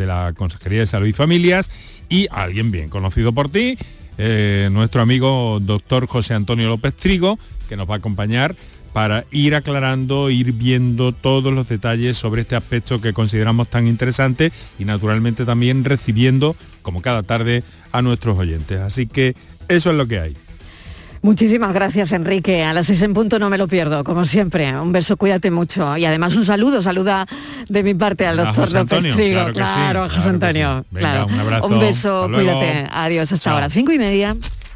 [0.07, 1.71] la, de Consejería de Salud y Familias,
[2.09, 3.79] y alguien bien conocido por ti,
[4.17, 7.37] eh, nuestro amigo doctor José Antonio López Trigo,
[7.69, 8.55] que nos va a acompañar
[8.93, 14.53] para ir aclarando, ir viendo todos los detalles sobre este aspecto que consideramos tan interesante
[14.79, 18.81] y naturalmente también recibiendo, como cada tarde, a nuestros oyentes.
[18.81, 19.35] Así que
[19.69, 20.37] eso es lo que hay.
[21.23, 22.65] Muchísimas gracias, Enrique.
[22.65, 24.77] A las seis en punto no me lo pierdo, como siempre.
[24.77, 25.97] Un beso, cuídate mucho.
[25.97, 27.27] Y además un saludo, saluda
[27.69, 29.53] de mi parte al doctor López Trigo.
[29.53, 30.85] Claro, José Antonio.
[30.91, 31.67] un abrazo.
[31.69, 32.89] Un beso, cuídate.
[32.91, 33.71] Adiós, hasta ahora.
[33.71, 34.37] Cinco y media.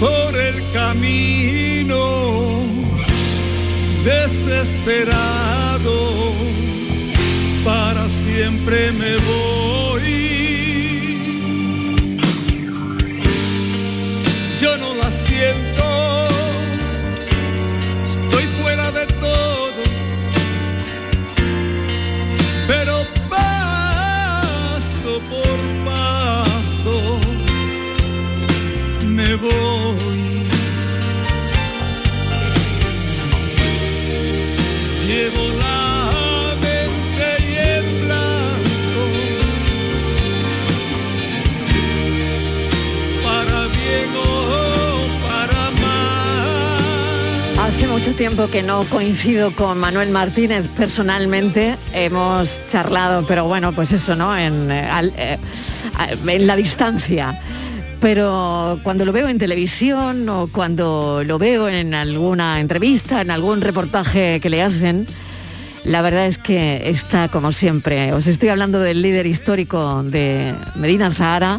[0.00, 2.64] por el camino
[4.04, 5.14] desesperado.
[7.64, 10.34] Para siempre me voy.
[14.60, 15.84] Yo no la siento.
[18.04, 19.82] Estoy fuera de todo.
[22.66, 27.20] Pero paso por paso
[29.06, 29.73] me voy.
[48.04, 54.14] Mucho tiempo que no coincido con Manuel Martínez personalmente, hemos charlado, pero bueno, pues eso,
[54.14, 54.36] ¿no?
[54.36, 55.38] En, eh, eh,
[56.26, 57.40] en la distancia.
[58.00, 63.62] Pero cuando lo veo en televisión o cuando lo veo en alguna entrevista, en algún
[63.62, 65.06] reportaje que le hacen,
[65.84, 68.12] la verdad es que está como siempre.
[68.12, 71.58] Os estoy hablando del líder histórico de Medina Zahara.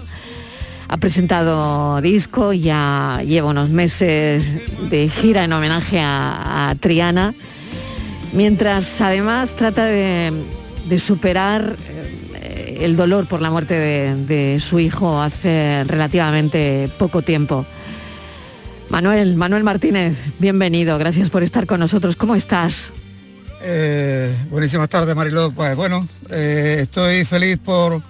[0.87, 7.33] Ha presentado disco, ya lleva unos meses de gira en homenaje a, Triana,
[8.33, 10.31] mientras además trata de,
[10.97, 11.75] superar
[12.35, 17.65] eh, el dolor por la muerte de, de su hijo hace relativamente poco tiempo.
[18.89, 22.15] Manuel, Manuel Martínez, bienvenido, gracias por estar con nosotros.
[22.15, 22.91] ¿Cómo estás?
[23.67, 25.51] Eh, buenísimas tardes, Mariló.
[25.51, 28.01] Pues bueno, eh, estoy feliz por,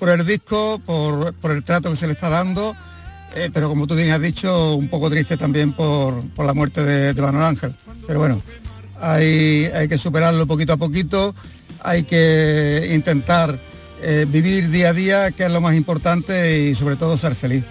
[0.00, 2.74] por el disco, por, por el trato que se le está dando,
[3.36, 6.82] eh, pero como tú bien has dicho, un poco triste también por, por la muerte
[6.82, 7.74] de, Manuel Ángel.
[8.06, 8.42] Pero bueno,
[8.98, 11.34] hay, hay que superarlo poquito a poquito,
[11.82, 13.60] hay que intentar
[14.02, 17.64] eh, vivir día a día, que es lo más importante, y sobre todo ser feliz.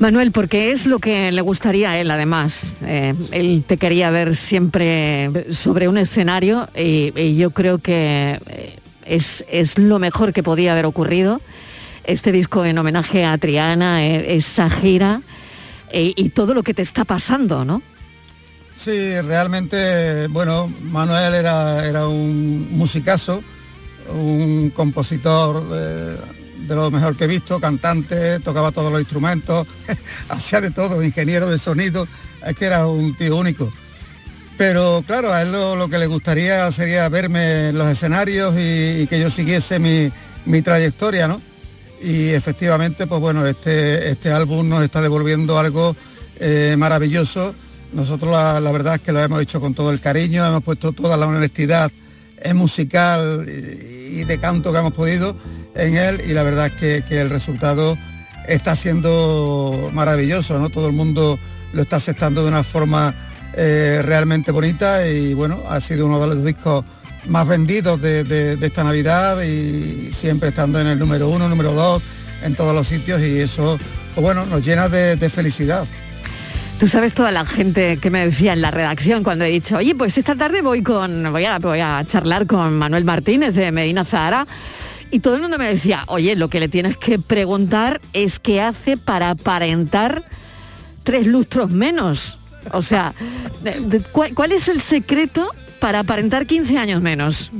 [0.00, 2.74] Manuel, porque es lo que le gustaría a él además.
[2.86, 8.79] Eh, él te quería ver siempre sobre un escenario y, yo creo que
[9.10, 11.40] es, es lo mejor que podía haber ocurrido.
[12.04, 15.22] Este disco en homenaje a Triana, eh, esa gira
[15.90, 17.82] eh, y todo lo que te está pasando, ¿no?
[18.72, 23.42] Sí, realmente, bueno, Manuel era, era un musicazo,
[24.08, 26.16] un compositor eh,
[26.66, 29.66] de lo mejor que he visto, cantante, tocaba todos los instrumentos,
[30.28, 32.06] hacía de todo, ingeniero de sonido,
[32.46, 33.70] es que era un tío único.
[34.60, 39.18] Pero claro, a él lo, que le gustaría sería verme en los escenarios y, que
[39.18, 40.12] yo siguiese mi,
[40.44, 41.40] mi trayectoria, ¿no?
[42.02, 45.96] y efectivamente, pues bueno, este, este álbum nos está devolviendo algo
[46.38, 47.54] eh, maravilloso.
[47.94, 50.92] Nosotros la, la verdad es que lo hemos hecho con todo el cariño, hemos puesto
[50.92, 51.90] toda la honestidad
[52.36, 55.34] eh, musical y, y de canto que hemos podido
[55.74, 57.96] en él y la verdad es que, que el resultado
[58.46, 60.68] está siendo maravilloso, ¿no?
[60.68, 61.38] Todo el mundo
[61.72, 63.14] lo está aceptando de una forma
[63.54, 66.84] eh, realmente bonita y bueno, ha sido uno de los discos
[67.26, 72.02] más vendidos de, de- esta Navidad y siempre estando en el número uno, número dos,
[72.42, 73.78] en todos los sitios y eso,
[74.14, 75.86] pues bueno, nos llena de, de felicidad.
[76.78, 79.94] Tú sabes toda la gente que me decía en la redacción cuando he dicho, oye,
[79.94, 84.06] pues esta tarde voy con, voy a, voy a charlar con Manuel Martínez de Medina
[84.06, 84.46] Zahara.
[85.10, 88.62] Y todo el mundo me decía, oye, lo que le tienes que preguntar es qué
[88.62, 90.22] hace para aparentar
[91.04, 92.38] tres lustros menos.
[92.72, 93.12] O sea,
[94.12, 97.50] ¿cuál, cuál es el secreto para aparentar 15 años menos?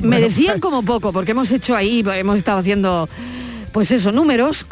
[0.00, 3.08] Me decían como poco, porque hemos hecho ahí, hemos estado haciendo,
[3.72, 4.66] pues eso, números.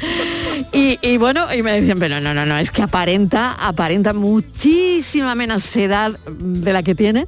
[0.72, 5.34] y, y bueno, y me decían, pero no, no, no, es que aparenta, aparenta muchísima
[5.34, 7.26] menos edad de la que tiene.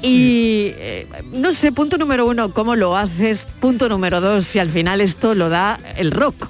[0.00, 3.46] Y eh, no sé, punto número uno, ¿cómo lo haces?
[3.60, 6.48] Punto número dos, si al final esto lo da el rock.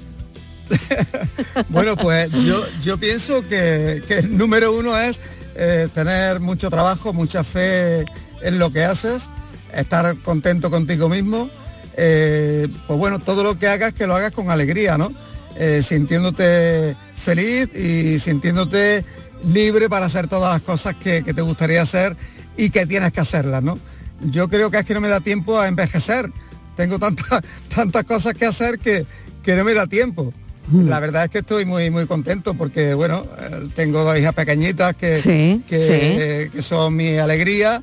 [1.68, 5.20] Bueno, pues yo, yo pienso que, que el número uno es
[5.54, 8.04] eh, tener mucho trabajo, mucha fe
[8.42, 9.28] en lo que haces,
[9.74, 11.50] estar contento contigo mismo.
[11.96, 15.12] eh, pues bueno, todo lo que hagas, que lo hagas con alegría, ¿no?
[15.56, 19.04] Eh, sintiéndote feliz y sintiéndote
[19.42, 22.16] libre para hacer todas las cosas que, que te gustaría hacer
[22.56, 23.78] y que tienes que hacerlas, ¿no?
[24.20, 26.30] Yo creo que es que no me da tiempo a envejecer.
[26.76, 27.42] Tengo tantas
[27.74, 29.04] tantas cosas que hacer que,
[29.42, 30.32] que no me da tiempo.
[30.72, 34.94] La verdad es que estoy muy muy contento porque bueno, eh, tengo dos hijas pequeñitas
[34.96, 37.80] que, Sí, que, que son mi alegría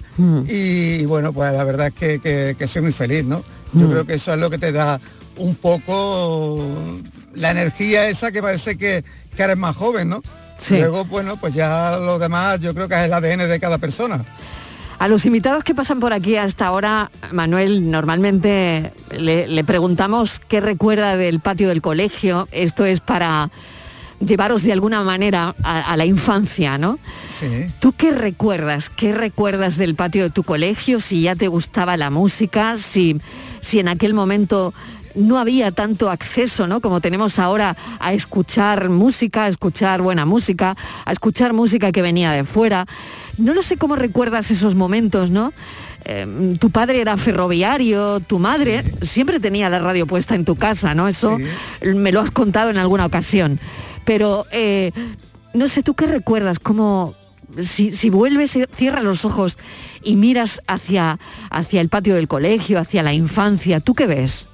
[0.47, 3.43] y, bueno, pues la verdad es que, que- que soy muy feliz, ¿no?
[3.73, 3.91] Yo Mm.
[3.91, 4.99] creo que eso es lo que te da
[5.37, 6.63] un poco
[7.33, 9.03] la energía esa que parece que,
[9.35, 10.21] que eres más joven, ¿no?
[10.59, 10.77] Sí.
[10.77, 14.23] Luego, bueno, pues ya lo demás yo creo que es el ADN de cada persona.
[14.97, 20.61] A los invitados que pasan por aquí hasta ahora, Manuel, normalmente le, le preguntamos qué
[20.61, 22.47] recuerda del patio del colegio.
[22.51, 23.51] Esto es para
[24.25, 26.97] llevaros de alguna manera a, a la infancia, ¿no?
[27.29, 27.47] Sí.
[27.79, 28.89] ¿Tú qué recuerdas?
[28.89, 31.01] ¿Qué recuerdas del patio de tu colegio?
[31.01, 33.19] Si ya te gustaba la música, si,
[33.61, 34.73] si en aquel momento
[35.15, 36.81] no había tanto acceso, ¿no?
[36.81, 40.75] Como tenemos ahora a escuchar música, a escuchar buena música,
[41.05, 42.85] a escuchar música que venía de fuera.
[43.37, 45.53] No lo sé cómo recuerdas esos momentos, ¿no?
[46.05, 50.93] Eh, tu padre era ferroviario, tu madre siempre tenía la radio puesta en tu casa,
[50.93, 51.07] ¿no?
[51.07, 51.37] Eso
[51.81, 53.59] me lo has contado en alguna ocasión.
[54.05, 54.91] Pero eh,
[55.53, 56.59] no sé, ¿tú qué recuerdas?
[56.59, 57.15] ¿Cómo,
[57.61, 59.57] si, si vuelves, eh, cierras los ojos
[60.03, 64.47] y miras hacia, hacia el patio del colegio, hacia la infancia, ¿tú qué ves?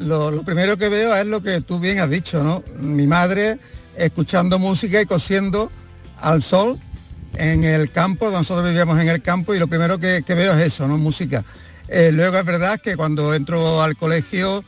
[0.00, 2.64] Lo, lo primero que veo es lo que tú bien has dicho, ¿no?
[2.80, 3.58] Mi madre
[3.96, 5.70] escuchando música y cosiendo
[6.16, 6.80] al sol
[7.36, 10.66] en el campo, nosotros vivíamos en el campo y lo primero que, que veo es
[10.66, 10.98] eso, ¿no?
[10.98, 11.44] Música.
[11.88, 14.64] Eh, luego es verdad que cuando entro al colegio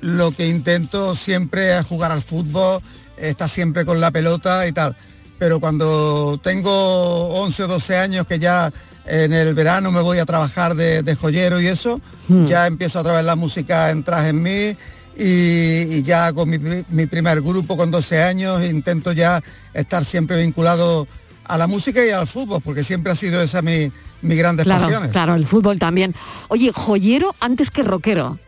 [0.00, 2.80] lo que intento siempre es jugar al fútbol,
[3.16, 4.96] estar siempre con la pelota y tal.
[5.38, 8.72] Pero cuando tengo 11 o 12 años que ya
[9.10, 12.46] en el verano me voy a trabajar de, de joyero y eso, Hmm.
[12.46, 14.76] ya empiezo otra vez la música a entrar en mí
[15.16, 19.42] y, y ya con mi, mi primer grupo con 12 años intento ya
[19.74, 21.06] estar siempre vinculado
[21.44, 23.90] a la música y al fútbol, porque siempre ha sido esa mi,
[24.22, 25.10] mi grandes Claro, pasiones.
[25.10, 26.14] claro, el fútbol también.
[26.48, 28.38] Oye, joyero antes que rockero.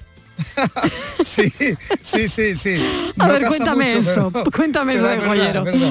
[1.24, 1.52] Sí,
[2.02, 2.84] sí, sí, sí.
[3.18, 5.64] A ver, cuéntame mucho, eso, pero- cuéntame eso de joyero.
[5.64, 5.90] verdad.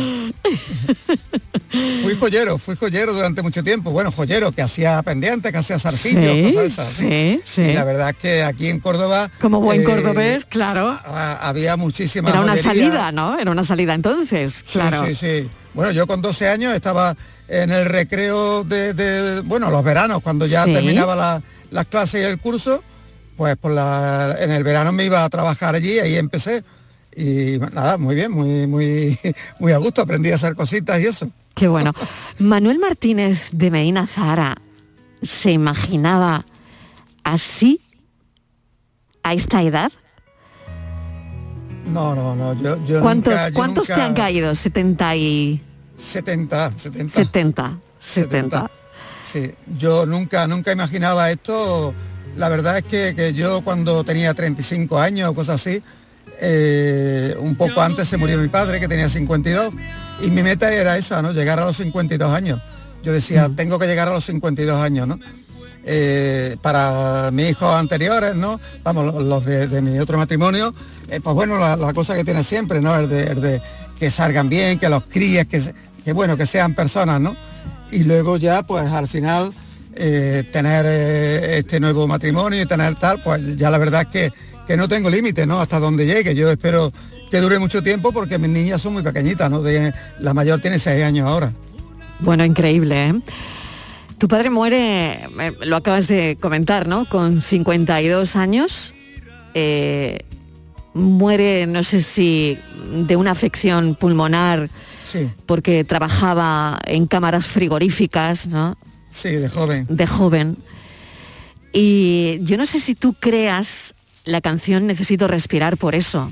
[2.03, 3.91] Fui joyero, fui joyero durante mucho tiempo.
[3.91, 6.87] Bueno, joyero, que hacía pendientes, que hacía zarcillos, Sí, cosas esas.
[6.89, 7.61] sí, sí.
[7.61, 9.29] Y la verdad es que aquí en Córdoba...
[9.39, 10.89] Como buen eh, cordobés, claro.
[10.89, 13.39] a- Había muchísimas Era una salida, ¿no?
[13.39, 15.05] Era una salida entonces, claro.
[15.07, 15.49] sí, sí.
[15.73, 17.15] Bueno, yo con 12 años estaba
[17.47, 22.25] en el recreo de, de- bueno, los veranos, cuando ya terminaba la- las clases y
[22.25, 22.83] el curso,
[23.41, 26.63] pues por la, en el verano me iba a trabajar allí, ahí empecé.
[27.15, 29.17] Y nada, muy bien, muy, muy,
[29.59, 31.27] muy a gusto, aprendí a hacer cositas y eso.
[31.55, 31.91] Qué bueno.
[32.37, 34.57] Manuel Martínez de Medina Zahara
[35.23, 36.45] se imaginaba
[37.23, 37.81] así
[39.23, 39.91] a esta edad.
[41.87, 44.53] No, no, no, yo, yo ¿Cuántos, nunca- yo ¿cuántos te nunca- han caído?
[44.53, 45.63] 70 y
[45.95, 47.11] 70, 70.
[47.15, 47.79] 70.
[47.99, 48.71] 70.
[49.23, 51.95] Sí, yo nunca, nunca imaginaba esto.
[52.37, 55.81] La verdad es que, que yo cuando tenía 35 años o cosas así,
[56.39, 59.73] eh, un poco antes se murió mi padre, que tenía 52,
[60.23, 61.31] y mi meta era esa, ¿no?
[61.33, 62.61] Llegar a los 52 años.
[63.03, 65.19] Yo decía, tengo que llegar a los 52 años, ¿no?
[65.83, 68.59] eh, para mis hijos anteriores, ¿no?
[68.83, 70.73] Vamos, los- de, de mi otro matrimonio,
[71.09, 72.95] eh, pues bueno, la, la cosa que tiene siempre, ¿no?
[72.95, 73.61] El de, el de
[73.97, 75.59] que salgan bien, que los críes, que,
[76.05, 77.35] que bueno, que sean personas, ¿no?
[77.91, 79.51] Y luego ya, pues al final,
[79.95, 84.33] eh, tener eh, este nuevo matrimonio y tener tal, pues ya la verdad es que,
[84.67, 85.59] que no tengo límite, ¿no?
[85.59, 86.33] Hasta donde llegue.
[86.35, 86.91] Yo espero
[87.29, 89.61] que dure mucho tiempo porque mis niñas son muy pequeñitas, ¿no?
[89.61, 91.53] De- la mayor tiene seis años ahora.
[92.19, 93.13] Bueno, increíble, ¿eh?
[94.17, 97.07] Tu padre muere, eh, lo acabas de comentar, ¿no?
[97.09, 98.93] Con 52 años.
[99.53, 100.19] eh,
[100.93, 102.57] muere, no sé si
[103.07, 104.69] de una afección pulmonar,
[105.03, 105.29] Sí.
[105.45, 108.77] porque trabajaba en cámaras frigoríficas, ¿no?
[109.11, 109.85] Sí, de joven.
[109.89, 110.57] De joven.
[111.73, 113.93] Y yo no sé si tú creas
[114.25, 116.31] la canción Necesito respirar por eso.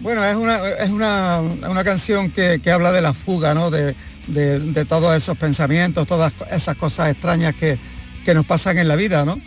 [0.00, 3.70] Bueno, es una, es una, una canción que, que habla de la fuga, ¿no?
[3.70, 3.94] De,
[4.26, 7.78] de- de todos esos pensamientos, todas esas cosas extrañas que,
[8.24, 9.40] que nos pasan en la vida, ¿no?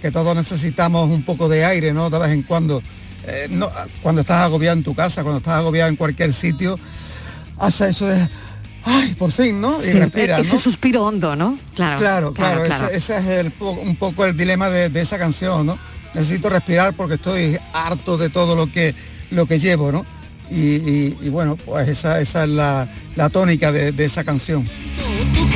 [0.00, 2.08] Que todos necesitamos un poco de aire, ¿no?
[2.10, 2.82] De vez en cuando.
[3.26, 3.68] Eh, no,
[4.02, 6.78] cuando estás agobiado en tu casa, cuando estás agobiado en cualquier sitio,
[7.58, 8.28] hace eso de,
[8.86, 9.78] ay, por fin, ¿no?
[9.80, 10.60] Y Sí, respiras, ese ¿no?
[10.60, 11.58] suspiro hondo, ¿no?
[11.74, 15.66] Claro, Claro, claro, Ese, ese es el un poco el dilema de, de esa canción,
[15.66, 15.78] ¿no?
[16.14, 18.94] Necesito respirar porque estoy harto de todo lo que,
[19.30, 20.06] lo que llevo, ¿no?
[20.50, 24.64] Y, y- y bueno, pues esa, esa es la, la tónica de, de esa canción.
[24.64, 25.46] Tú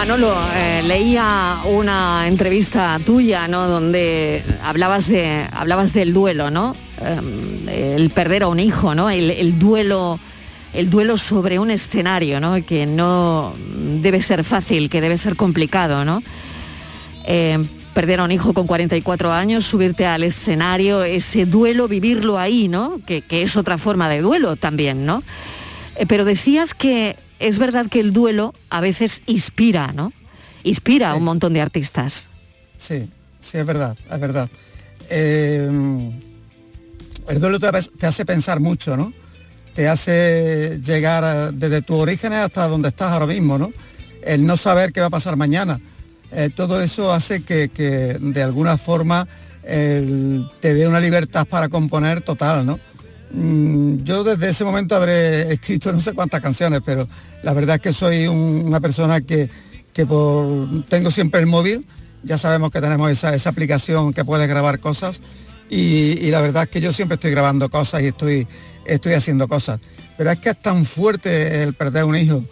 [0.00, 3.66] Manolo, eh, leía una entrevista tuya, ¿no?
[3.66, 6.74] Donde hablabas de hablabas del duelo, ¿no?
[7.04, 9.10] Em, el perder a un hijo, ¿no?
[9.10, 10.18] El, el duelo
[10.72, 12.64] el duelo sobre un escenario, ¿no?
[12.64, 13.52] Que no
[14.00, 16.22] debe ser fácil, que debe ser complicado, ¿no?
[17.26, 22.68] Eh, perder a un hijo con 44 años, subirte al escenario, ese duelo, vivirlo ahí,
[22.68, 23.02] ¿no?
[23.04, 25.22] Que, que es otra forma de duelo también, ¿no?
[25.96, 30.12] Eh, pero decías que es verdad que el duelo a veces inspira, ¿no?
[30.62, 32.28] Inspira a un montón de artistas.
[32.76, 33.10] Sí,
[33.40, 34.48] sí, es verdad, es verdad.
[35.10, 35.68] Eh,
[37.28, 39.12] el duelo te, hace- te hace pensar mucho, ¿no?
[39.74, 43.72] Te hace llegar a- desde tus orígenes hasta donde estás ahora mismo, ¿no?
[44.22, 45.80] El no saber qué va a pasar mañana.
[46.32, 49.26] Eh, todo eso hace que, que de alguna forma
[49.62, 52.80] te dé una libertad para componer total, ¿no?
[53.32, 57.06] Mm, Yo desde ese momento habré escrito no sé cuántas canciones, pero
[57.42, 59.48] la verdad es que soy un- una persona que,
[59.92, 61.84] que por, tengo siempre el móvil,
[62.22, 65.20] ya sabemos que tenemos esa, esa aplicación que puede grabar cosas
[65.70, 68.46] y, y la verdad es que yo siempre estoy grabando cosas y estoy,
[68.84, 69.78] estoy haciendo cosas.
[70.18, 72.44] Pero es que es tan fuerte el perder un hijo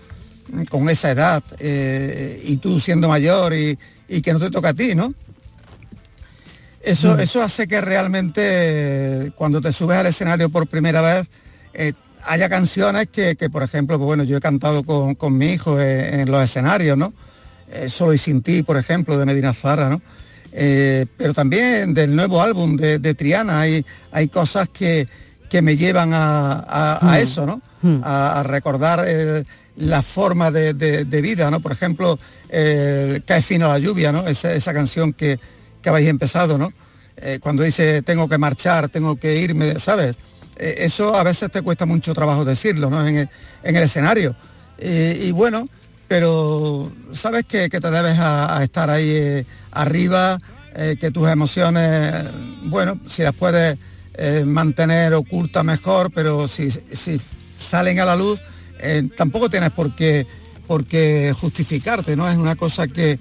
[0.52, 3.76] mm, con esa edad eh, y tú siendo mayor y,
[4.08, 5.12] y que no te toca a ti, ¿no?
[6.88, 7.20] Eso, Mm.
[7.20, 11.28] eso hace que realmente eh, cuando te subes al escenario por primera vez
[11.74, 11.92] eh,
[12.24, 15.78] haya canciones que, que, por ejemplo, pues bueno, yo he cantado con, con mi hijo
[15.80, 17.12] eh, en los escenarios, ¿no?
[17.70, 20.00] Eh, Solo y sin ti, por ejemplo, de Medina Zara, ¿no?
[20.52, 25.06] Eh, pero también del nuevo álbum de, de Triana hay, hay cosas que,
[25.50, 27.22] que me llevan a, a- a Mm.
[27.22, 27.60] eso, ¿no?
[28.02, 29.44] A, a recordar eh,
[29.76, 31.60] la forma de, de- de vida, ¿no?
[31.60, 32.18] Por ejemplo,
[32.48, 34.26] eh, Cae fino la lluvia, ¿no?
[34.26, 35.38] Esa, esa canción que,
[35.82, 36.72] que habéis empezado, ¿no?
[37.20, 40.16] Eh, cuando dice tengo que marchar, tengo que irme, ¿sabes?
[40.56, 43.06] Eh, eso a veces te cuesta mucho trabajo decirlo, ¿no?
[43.06, 43.28] En el,
[43.62, 44.34] en el escenario.
[44.80, 45.68] Y bueno,
[46.06, 50.40] pero sabes que, que te debes a, estar ahí eh, arriba,
[51.00, 52.12] que tus emociones,
[52.66, 53.76] bueno, si las puedes
[54.44, 57.20] mantener ocultas mejor, pero si, si
[57.58, 58.40] salen a la luz,
[59.16, 60.24] tampoco tienes por qué,
[60.68, 62.30] por qué justificarte, ¿no?
[62.30, 63.18] Es una cosa que,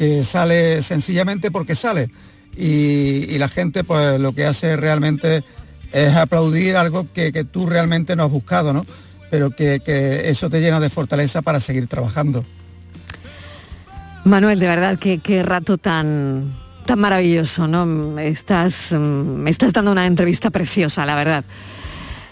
[0.00, 2.08] que sale sencillamente porque sale.
[2.56, 5.44] Y, y la gente pues lo que hace realmente
[5.92, 8.86] es aplaudir algo que, que tú realmente no has buscado, ¿no?
[9.30, 12.46] Pero que, que eso te llena de fortaleza para seguir trabajando.
[14.24, 16.50] Manuel, de verdad, qué, qué rato tan,
[16.86, 18.18] tan maravilloso, ¿no?
[18.18, 21.44] Estás, mm, me estás dando una entrevista preciosa, la verdad.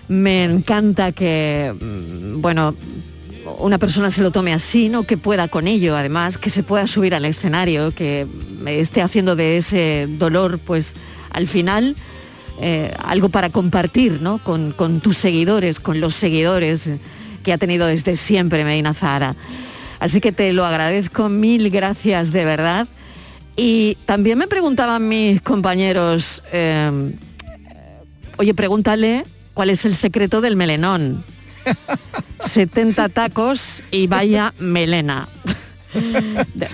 [0.08, 2.74] Me encanta que, mm, bueno,
[3.58, 5.04] una persona se lo tome así, ¿no?
[5.04, 8.26] Que pueda con ello, además, que se pueda subir al escenario, que
[8.66, 10.94] esté haciendo de ese dolor, pues,
[11.30, 11.96] al final,
[12.60, 14.38] eh, algo para compartir, ¿no?
[14.38, 16.90] Con, tus seguidores, con los seguidores
[17.42, 19.36] que ha tenido desde siempre Medina Zahara.
[20.00, 22.88] Así que te lo agradezco, mil gracias de verdad.
[23.56, 27.12] Y también me preguntaban mis compañeros, eh,
[28.36, 29.24] oye, pregúntale
[29.54, 31.24] cuál es el secreto del melenón.
[32.44, 35.28] 70 tacos y vaya melena.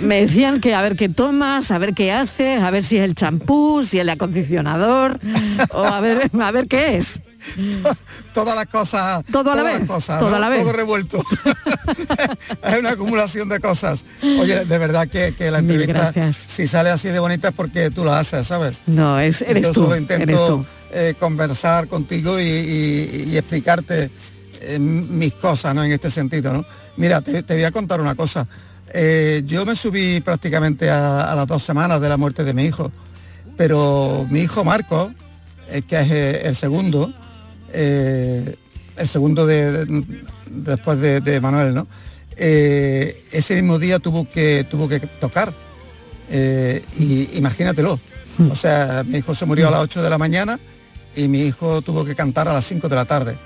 [0.01, 3.05] Me decían que a ver qué tomas, a ver qué haces, a ver si es
[3.05, 5.21] el champú, si es el acondicionador,
[5.71, 7.21] o a ver, a ver qué es.
[8.33, 10.37] todas las cosas todo a la vez cosas, todo ¿no?
[10.37, 11.23] a la vez todo revuelto
[12.65, 14.03] es una acumulación de cosas
[14.41, 18.03] oye de verdad que, que la entrevista si sale así de bonita es porque tú
[18.03, 20.67] lo haces sabes no es eres yo tú solo eres intento tú.
[20.95, 24.11] eh, conversar contigo y, y- y explicarte
[24.67, 25.85] eh, mis cosas ¿no?
[25.85, 26.65] en este sentido ¿no?
[26.97, 28.47] mira te, te voy a contar una cosa
[28.97, 32.65] Eh, yo me subí prácticamente a, a las dos semanas de la muerte de mi
[32.65, 32.93] hijo
[33.57, 35.11] pero mi hijo Marco
[35.71, 36.11] eh, que es
[36.45, 37.13] el segundo
[37.73, 38.55] eh,
[38.97, 40.07] el segundo de, de-
[40.51, 41.87] después de, de Manuel, ¿no?
[42.37, 45.53] Ese mismo día tuvo que tuvo que tocar.
[46.99, 47.99] Y imagínatelo.
[48.51, 50.59] O sea, mi hijo se murió a las 8 de la mañana
[51.17, 53.37] y mi hijo tuvo que cantar a las 5 de la tarde.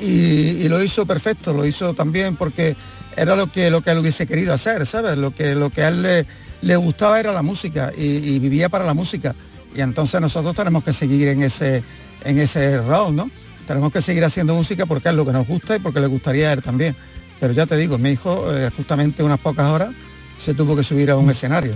[0.00, 2.76] Y, y lo hizo perfecto, lo hizo también porque
[3.16, 5.16] era lo que, lo que él hubiese querido hacer, ¿sabes?
[5.16, 6.26] Lo que, lo que a él le,
[6.62, 9.34] le gustaba era la música y, y vivía para la música.
[9.74, 11.82] Y entonces nosotros tenemos que seguir en ese,
[12.24, 13.30] en ese rol, ¿no?
[13.66, 16.50] Tenemos que seguir haciendo música porque es lo que nos gusta y porque le gustaría
[16.50, 16.96] a él también.
[17.40, 19.90] Pero ya te digo, mi hijo eh, justamente unas pocas horas
[20.36, 21.74] se tuvo que subir a un escenario.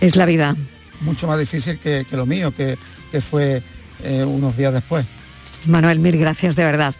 [0.00, 0.56] Es la vida.
[1.00, 2.78] Mucho más difícil que, que lo mío, que,
[3.10, 3.62] que fue
[4.02, 5.04] eh, unos días después.
[5.66, 6.94] Manuel, mil gracias de verdad.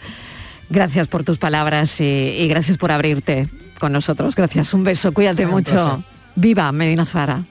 [0.68, 3.48] Gracias por tus palabras y, y gracias por abrirte
[3.78, 4.36] con nosotros.
[4.36, 5.72] Gracias, un beso, cuídate Un mucho.
[5.72, 6.04] placer.
[6.36, 7.44] Viva Medina Zara.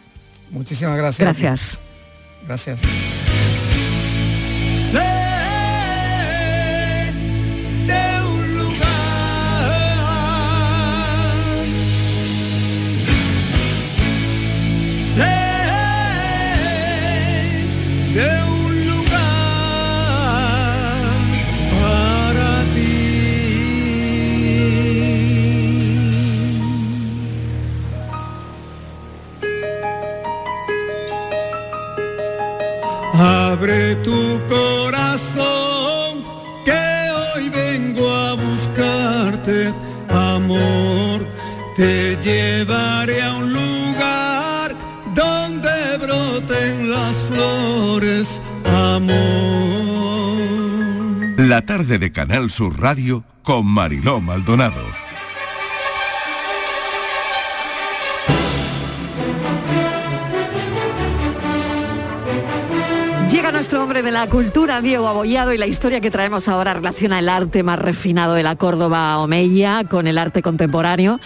[0.51, 1.27] Muchísimas gracias.
[1.27, 1.77] Gracias.
[2.47, 2.81] Gracias.
[33.19, 36.23] Abre tu corazón,
[36.63, 39.73] que hoy vengo a buscarte,
[40.07, 41.27] amor.
[41.75, 44.73] Te llevaré a un lugar
[45.13, 49.19] donde broten las flores, amor.
[51.37, 54.81] La tarde de Canal Sur Radio con Mariló Maldonado.
[63.31, 67.19] Llega nuestro hombre de la cultura, Diego Abollado, y la historia que traemos ahora relaciona
[67.19, 71.19] el arte más refinado de la Córdoba Omeya con el arte contemporáneo.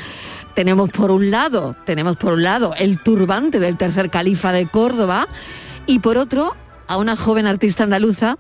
[0.53, 5.29] Tenemos por un lado, tenemos por un lado el turbante del tercer califa de Córdoba
[5.87, 8.37] y por otro a una joven artista andaluza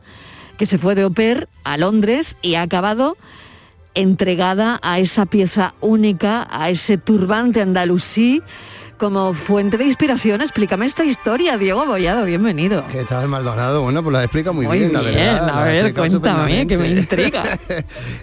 [0.57, 3.15] que se fue de Oper a Londres y ha acabado
[3.95, 8.43] entregada a esa pieza única, a ese turbante andalusí
[9.03, 10.39] como fuente de inspiración.
[10.39, 12.85] Explícame esta historia, Diego Bollado, bienvenido.
[12.89, 13.81] ¿Qué tal, Maldonado?
[13.81, 15.49] Bueno, pues la explica muy, Muy bien, la bien, verdad.
[15.49, 17.59] a la ver, cuéntame, que me intriga.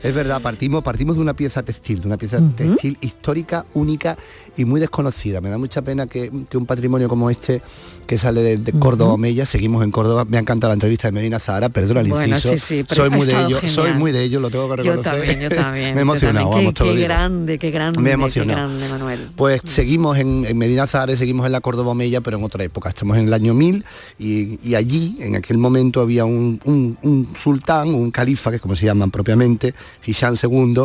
[0.02, 4.16] es verdad, partimos, partimos de una pieza textil, de una pieza textil histórica, única
[4.56, 5.40] y muy desconocida.
[5.40, 7.62] Me da mucha pena que, que un patrimonio como este,
[8.06, 11.12] que sale de, de Córdoba Mella, seguimos en Córdoba, me ha encantado la entrevista de
[11.12, 13.98] Medina Zahara, perdona el Bueno, inciso, sí, sí, pero soy muy de ello, soy genial.
[13.98, 15.12] muy de ello, lo tengo que Yo reconocer.
[15.12, 15.84] también, yo también.
[15.84, 16.64] me he yo emocionado, también.
[16.74, 17.04] vamos, Qué, digo.
[17.08, 18.68] grande, qué grande, Me he qué emocionado.
[18.68, 19.30] grande, Manuel.
[19.36, 22.88] Pues seguimos en, en Medina Zahara, seguimos en la Córdoba Mella, pero en otra época.
[22.88, 23.84] Estamos en el año 1000
[24.18, 28.62] y, y allí, en aquel momento, había un, un- un sultán, un califa, que es
[28.62, 29.74] como se llaman propiamente,
[30.04, 30.82] Hisham II,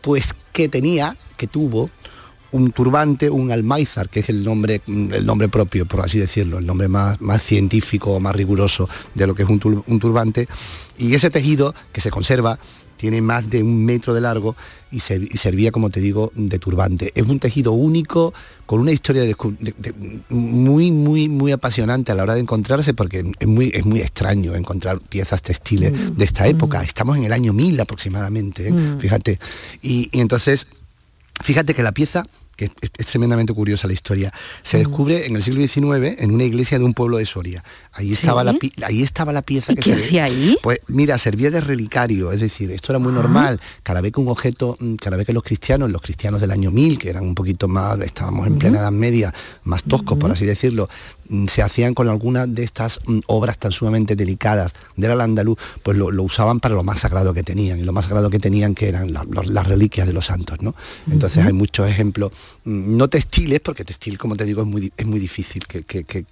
[0.00, 1.90] pues que tenía, que tuvo
[2.54, 6.66] un turbante, un almáizar, que es el nombre, el nombre propio, por así decirlo, el
[6.66, 10.46] nombre más, más científico, más riguroso de lo que es un, tur- un turbante.
[10.98, 12.58] Y ese tejido que se conserva
[12.96, 14.54] tiene más de un metro de largo
[14.92, 17.10] y, se- y servía, como te digo, de turbante.
[17.16, 18.32] Es un tejido único,
[18.66, 22.40] con una historia de descu- de- de- muy, muy, muy apasionante a la hora de
[22.40, 26.82] encontrarse, porque es muy, es muy extraño encontrar piezas textiles Mm, de esta época.
[26.84, 28.72] Estamos en el año 1000 aproximadamente, ¿eh?
[28.72, 28.98] Mm.
[29.00, 29.40] fíjate.
[29.82, 30.68] Y, y entonces,
[31.42, 32.24] fíjate que la pieza
[32.56, 34.32] que es, es tremendamente curiosa la historia,
[34.62, 37.62] se descubre en el siglo XIX en una iglesia de un pueblo de Soria.
[37.92, 38.46] Ahí estaba, ¿Sí?
[38.46, 40.56] la, pi- ahí estaba la pieza ¿Y que qué se hacía ahí?
[40.62, 43.16] Pues mira, servía de relicario, es decir, esto era muy Ah.
[43.16, 43.60] normal.
[43.82, 46.70] Cada vez que un objeto, mm, cada vez que los cristianos, los cristianos del año
[46.70, 49.32] 1000, que eran un poquito más, estábamos en plena Edad Media,
[49.64, 50.88] más toscos, por así decirlo,
[51.46, 55.96] se hacían con algunas de estas mm, obras tan sumamente delicadas del al andaluz, pues
[55.96, 58.74] lo, lo usaban para lo más sagrado que tenían, y lo más sagrado que tenían
[58.74, 60.74] que eran la- los- las reliquias de los santos, ¿no?
[61.10, 62.32] Entonces hay muchos ejemplos,
[62.64, 66.04] mm, no textiles, porque textil, como te digo, es muy, es muy difícil que, que-
[66.04, 66.24] que-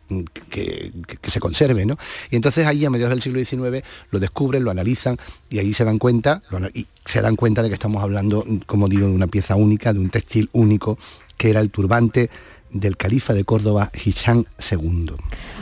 [1.24, 1.96] se conserve, ¿no?
[2.30, 5.16] Y entonces ahí a mediados del siglo XIX lo descubren, lo analizan
[5.50, 8.56] y ahí se dan cuenta, lo y se dan cuenta de que estamos hablando, mm,
[8.66, 10.98] como digo, de una pieza única, de un textil único,
[11.36, 12.30] que era el turbante
[12.72, 15.12] del califa de Córdoba, Hisham II.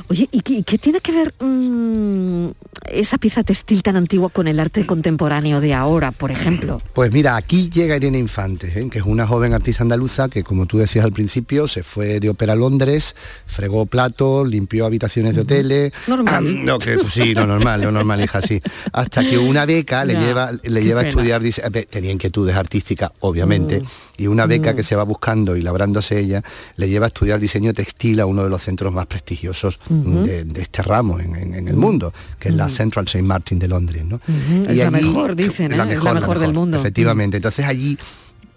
[0.08, 2.48] Oye, ¿y qué, qué tiene que ver mm,
[2.90, 6.82] esa pieza textil tan antigua con el arte contemporáneo de ahora, por ejemplo?
[6.94, 8.88] Pues mira, aquí llega Irene Infante, ¿eh?
[8.90, 12.28] que es una joven artista andaluza que, como tú decías al principio, se fue de
[12.28, 13.14] ópera a Londres,
[13.46, 15.92] fregó platos, limpió habitaciones de hoteles.
[16.08, 16.34] Normal.
[16.34, 18.60] Ah, no, que, pues sí, lo normal, lo normal, hija, sí.
[18.92, 23.12] Hasta que una beca le lleva, le lleva a estudiar, dice, eh, tenía inquietudes artísticas,
[23.20, 23.84] obviamente, Mm.
[24.18, 24.76] y una beca Mm.
[24.76, 26.42] que se va buscando y labrándose ella,
[26.76, 30.62] le lleva a estudiar diseño textil a uno de los centros más prestigiosos de, de
[30.62, 32.68] este ramo en, en- en el mundo, que es la.
[32.68, 33.22] Central St.
[33.22, 34.04] Martin de Londres.
[34.04, 34.16] ¿no?
[34.16, 35.76] Ujú, es la mejor, dicen, ¿eh?
[35.94, 36.78] Es la mejor del mundo.
[36.78, 37.36] Efectivamente.
[37.38, 37.98] Entonces allí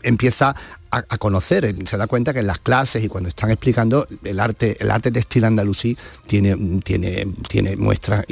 [0.04, 0.56] empieza
[0.92, 4.78] a, conocer, se da cuenta que en las clases y cuando están explicando el arte,
[4.80, 5.98] el arte textil andalusí
[6.28, 8.26] tiene, tiene, tiene muestras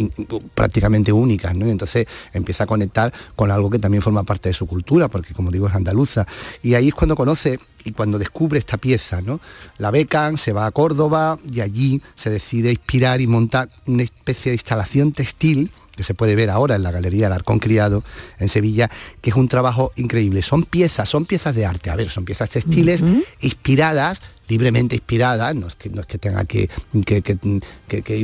[0.54, 1.66] prácticamente únicas, ¿no?
[1.66, 5.34] Y entonces empieza a conectar con algo que también forma parte de su cultura, porque
[5.34, 6.28] como digo es andaluza.
[6.62, 9.40] Y ahí es cuando conoce y cuando descubre esta pieza, ¿no?
[9.80, 14.52] La becan, se va a Córdoba y allí se decide inspirar y montar una especie
[14.52, 18.04] de instalación textil que se puede ver ahora en la Galería del Arcón Criado
[18.39, 18.89] en Sevilla,
[19.22, 20.41] que es un trabajo increíble.
[20.41, 23.04] Son piezas, son piezas de arte, a ver, son piezas textiles
[23.39, 26.68] inspiradas, libremente inspiradas, no es que, tenga que,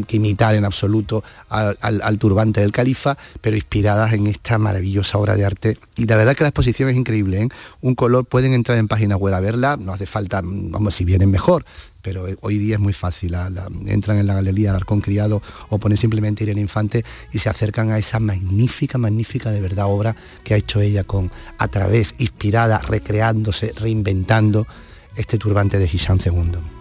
[0.09, 5.77] imitar en absoluto al, turbante del califa, pero inspiradas en esta maravillosa obra de arte.
[5.95, 7.49] Y la verdad que la exposición es increíble, ¿eh?
[7.79, 11.31] Un color, pueden entrar en página web a verla, no hace falta, vamos, si vienen
[11.31, 11.63] mejor,
[12.01, 13.33] pero hoy día es muy fácil.
[13.85, 17.91] entran en la galería del Arcón Criado o ponen simplemente Irene Infante y se acercan
[17.91, 22.79] a esa magnífica, magnífica de verdad obra que ha hecho ella con a través, inspirada,
[22.79, 24.67] recreándose, reinventando
[25.17, 26.76] este turbante de Hisham II.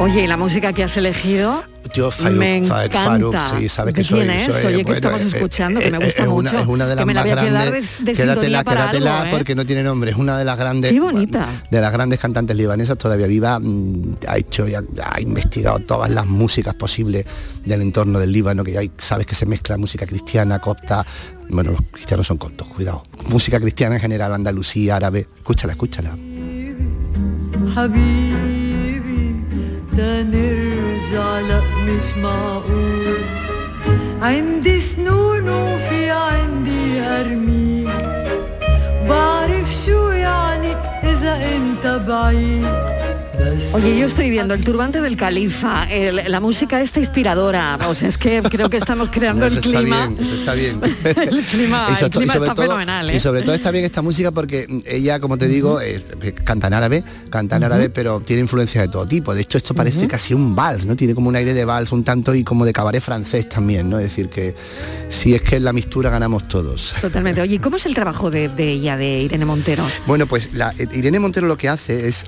[0.00, 1.60] Oye, ¿y la música que has elegido?
[1.92, 3.04] Yo, Faruk, me encanta.
[3.04, 4.54] Faruk, sí, sabe que soy, es?
[4.54, 6.56] soy, Oye, que estamos eh, escuchando, que me eh, gusta mucho.
[6.56, 7.98] Es una de las más grandes.
[7.98, 9.30] De, de quédatela, quédatela ¿eh?
[9.32, 10.12] porque no tiene nombre.
[10.12, 10.92] Es una de las grandes.
[10.92, 11.48] Qué bonita.
[11.68, 13.58] De las grandes cantantes libanesas todavía viva.
[13.58, 14.66] Mm, ha hecho,
[15.02, 17.26] ha investigado todas las músicas posibles
[17.64, 21.04] del entorno del Líbano, que hay, sabes que se mezcla música cristiana, copta.
[21.48, 23.04] Bueno, los cristianos son coptos, cuidado.
[23.26, 25.26] Música cristiana en general, andalucía, árabe.
[25.38, 26.16] Escúchala, escúchala.
[30.00, 33.18] نرجع لا مش معقول.
[34.22, 37.88] عندي سنون وفي عندي أرميل
[39.08, 40.72] بعرف شو يعني
[41.02, 42.97] إذا أنت بعيد.
[43.72, 47.78] Oye, yo estoy viendo el turbante del califa, el- la música esta inspiradora.
[47.88, 50.06] O sea, es que creo que estamos creando el Eso está clima.
[50.08, 50.80] bien, eso está bien.
[51.04, 53.16] El clima, sobre el clima está todo- fenomenal, ¿eh?
[53.16, 56.02] Y sobre todo está bien esta música porque ella, como te digo, eh,
[56.44, 59.34] canta en árabe, canta en árabe, pero tiene influencia de todo tipo.
[59.34, 60.96] De hecho, esto parece casi un vals, ¿no?
[60.96, 63.98] Tiene como un aire de vals un tanto y como de cabaret francés también, ¿no?
[63.98, 64.54] Es decir, que
[65.08, 66.94] si es que en la mistura ganamos todos.
[67.00, 67.40] Totalmente.
[67.42, 69.84] Oye, ¿y ¿cómo es el trabajo de, de ella, de Irene Montero?
[70.06, 72.24] Bueno, pues la- Irene Montero lo que hace es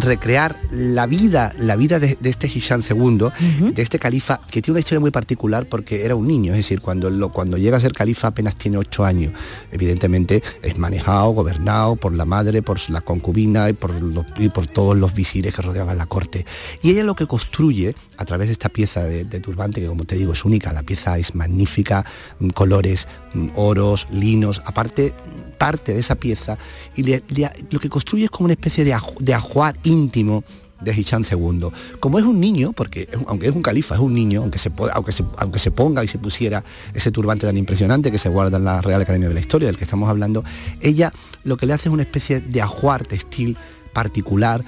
[0.00, 3.28] recrear la vida, la vida de, de este Hisham II,
[3.72, 6.80] de este califa, que tiene una historia muy particular porque era un niño, es decir,
[6.80, 9.32] cuando, lo, cuando llega a ser califa apenas tiene ocho años.
[9.72, 14.66] Evidentemente es manejado, gobernado por la madre, por la concubina y por, los- y por
[14.66, 16.44] todos los visires que rodeaban la corte.
[16.82, 20.04] Y ella lo que construye a través de esta pieza de, de turbante, que como
[20.04, 22.04] te digo es única, la pieza es magnífica,
[22.38, 25.12] mm, colores, mm, oros, linos, aparte
[25.60, 26.56] parte de esa pieza
[26.96, 27.02] y
[27.70, 30.42] lo que construye es como una especie de, aju- de ajuar íntimo
[30.80, 31.66] de Hisham II.
[32.00, 35.12] Como es un niño, porque aunque es un califa, es un niño, aunque se, aunque,
[35.36, 38.80] aunque se ponga y se pusiera ese turbante tan impresionante que se guarda en la
[38.80, 40.42] Real Academia de la Historia, del que estamos hablando,
[40.80, 41.12] ella
[41.44, 43.58] lo que le hace es una especie de ajuar textil
[43.92, 44.64] particular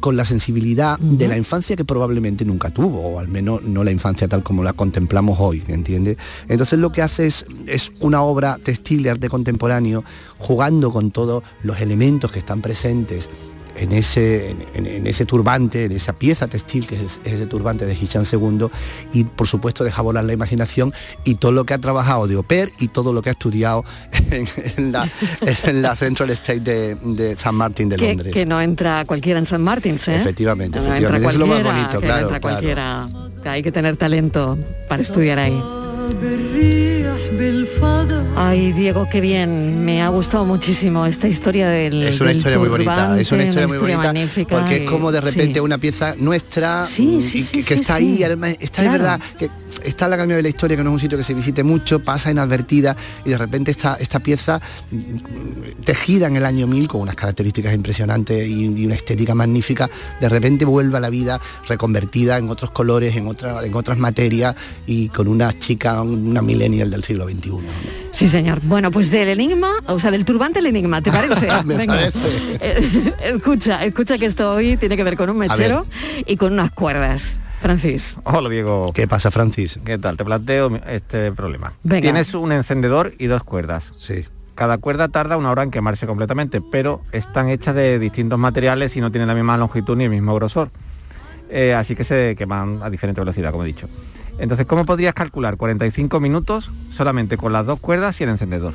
[0.00, 3.90] con la sensibilidad de la infancia que probablemente nunca tuvo, o al menos no la
[3.90, 6.16] infancia tal como la contemplamos hoy, ¿entiende?
[6.48, 10.02] Entonces lo que hace es, es una obra textil de arte contemporáneo,
[10.38, 13.28] jugando con todos los elementos que están presentes
[13.80, 17.86] en ese, en, en ese turbante, en esa pieza textil que es, es ese turbante
[17.86, 18.66] de Hisham II
[19.12, 20.92] y por supuesto deja volar la imaginación
[21.24, 23.84] y todo lo que ha trabajado de Oper y todo lo que ha estudiado
[24.30, 25.10] en, en la,
[25.64, 28.32] en la Central State de, de San Martín de Que, Londres.
[28.32, 30.16] que no entra cualquiera en San Martín, ¿eh?
[30.16, 31.16] Efectivamente, No efectivamente.
[31.26, 32.56] entra es lo más cualquiera, bonito, que no claro, entra claro.
[32.56, 33.08] cualquiera.
[33.52, 34.58] Hay que tener talento
[34.88, 35.62] para estudiar ahí.
[38.36, 39.84] Ay, Diego, qué bien.
[39.84, 42.02] Me ha gustado muchísimo esta historia del.
[42.02, 44.14] Es una historia muy bonita, es una eh, historia, muy bonita.
[44.48, 48.22] Porque es como de repente una pieza nuestra sí, mm, sí, que, está ahí,
[48.60, 48.96] está claro.
[48.96, 49.50] es verdad, que
[49.84, 52.00] está la Academia de la Historia, que no es un sitio que se visite mucho,
[52.00, 57.00] pasa inadvertida y de repente esta, esta pieza mm, tejida en el año 1000 con
[57.02, 59.90] unas características impresionantes y, una estética magnífica,
[60.20, 64.54] de repente vuelve a la vida reconvertida en otros colores, en, otra, en otras materias
[64.86, 67.52] y con una chica, una millennial de del siglo XXI.
[68.12, 68.60] Sí, señor.
[68.62, 71.48] Bueno, pues del enigma, o sea, del turbante el enigma, ¿te parece?
[71.64, 72.18] Me parece.
[72.60, 75.86] Eh, escucha, escucha que esto hoy tiene que ver con un mechero
[76.26, 77.40] y con unas cuerdas.
[77.60, 78.16] Francis.
[78.24, 78.90] Hola Diego.
[78.94, 79.78] ¿Qué pasa, Francis?
[79.84, 80.16] ¿Qué tal?
[80.16, 81.74] Te planteo este problema.
[81.82, 82.00] Venga.
[82.02, 83.92] Tienes un encendedor y dos cuerdas.
[83.98, 84.24] Sí.
[84.54, 89.00] Cada cuerda tarda una hora en quemarse completamente, pero están hechas de distintos materiales y
[89.00, 90.70] no tienen la misma longitud ni el mismo grosor.
[91.50, 93.88] Eh, así que se queman a diferente velocidad, como he dicho.
[94.40, 98.74] Entonces, ¿cómo podrías calcular 45 minutos solamente con las dos cuerdas y el encendedor?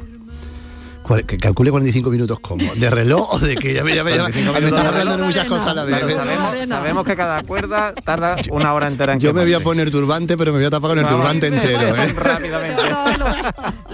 [1.28, 4.24] Que calcule 45 minutos como, ¿de reloj o de que ya me, ya me, ya
[4.24, 6.00] me- 45 me minutos estás hablando de muchas cosas a la vez?
[6.00, 9.60] Claro, sabemos, sabemos que cada cuerda tarda una hora entera en Yo me voy a
[9.60, 11.96] poner turbante, pero me voy a tapar con el turbante entero.
[11.96, 12.14] ¿eh?
[12.14, 12.82] Rápidamente.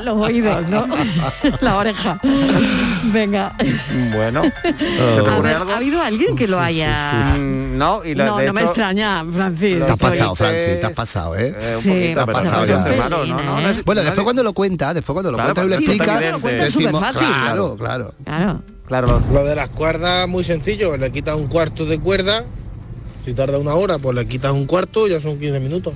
[0.03, 0.85] Los oídos, ¿no?
[1.61, 2.19] La oreja.
[3.13, 3.55] Venga.
[4.13, 4.41] Bueno.
[5.31, 7.35] A ver, ¿ha habido alguien que lo haya...?
[7.37, 9.77] Mm, No, y la- No, de no me hecho- extraña, Francis.
[9.79, 11.53] Te has pasado, Francis, te has pasado, ¿eh?
[11.57, 12.89] Eh, un Sí, poquito, te pero has pasado ya.
[12.91, 15.37] es malo, no, no, no es- Bueno, nadie- después cuando lo cuenta, después cuando lo
[15.37, 17.27] Claro, cuenta y lo explica, decimos, superfácil.
[17.27, 18.13] claro, claro.
[18.25, 18.61] Claro.
[18.87, 22.43] Claro, Lo de las cuerdas muy sencillo, le quitas un cuarto de cuerda,
[23.23, 25.93] si tarda una hora, pues le quitas un cuarto, ya son 15 minutos.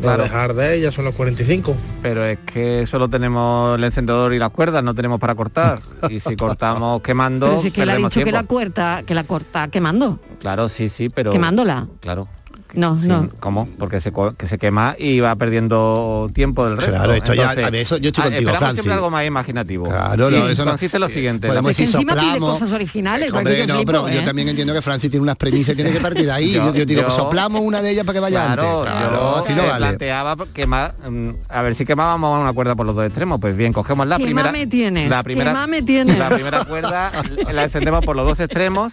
[0.00, 0.18] Claro.
[0.18, 1.74] Lo dejar de ya son los 45.
[2.02, 5.80] pero es que solo tenemos el encendedor y las cuerdas, no tenemos para cortar.
[6.08, 9.14] Y si cortamos quemando, Pero si es que le ha dicho que la corta, que
[9.14, 10.18] la corta quemando.
[10.40, 11.32] Claro, sí, sí, pero...
[11.32, 11.88] Quemándola.
[12.00, 12.28] Claro.
[12.74, 13.30] No, Sí, no.
[13.40, 13.66] ¿Cómo?
[13.78, 16.92] Porque se, que se quema y va perdiendo tiempo del resto.
[16.92, 18.74] Claro, esto ya- a ver, eso yo estoy ah, contigo, Francis.
[18.74, 19.88] siempre algo más imaginativo.
[19.88, 21.46] Claro, no, Sí, eso no- consiste en lo siguiente.
[21.46, 22.50] podemos la- decir Encima soplamos.
[22.52, 23.32] cosas originales.
[23.32, 24.24] Hombre, no, flipo, pero yo ¿eh?
[24.24, 26.52] también entiendo que Francis tiene unas premisas y tiene que partir de ahí.
[26.52, 28.92] yo, Yo- yo digo, pues yo- soplamos una de ellas para que vaya Claro, antes.
[28.94, 29.78] Claro, yo así no eh, vale.
[29.86, 33.40] planteaba quemar, mm, a ver si quemábamos una cuerda por los dos extremos.
[33.40, 34.52] Pues bien, cogemos la ¿Qué primera.
[34.68, 35.08] tienes?
[35.08, 36.18] La primera, ¿Qué mame tienes?
[36.18, 37.10] La primera cuerda
[37.52, 38.92] la encendemos por los dos extremos,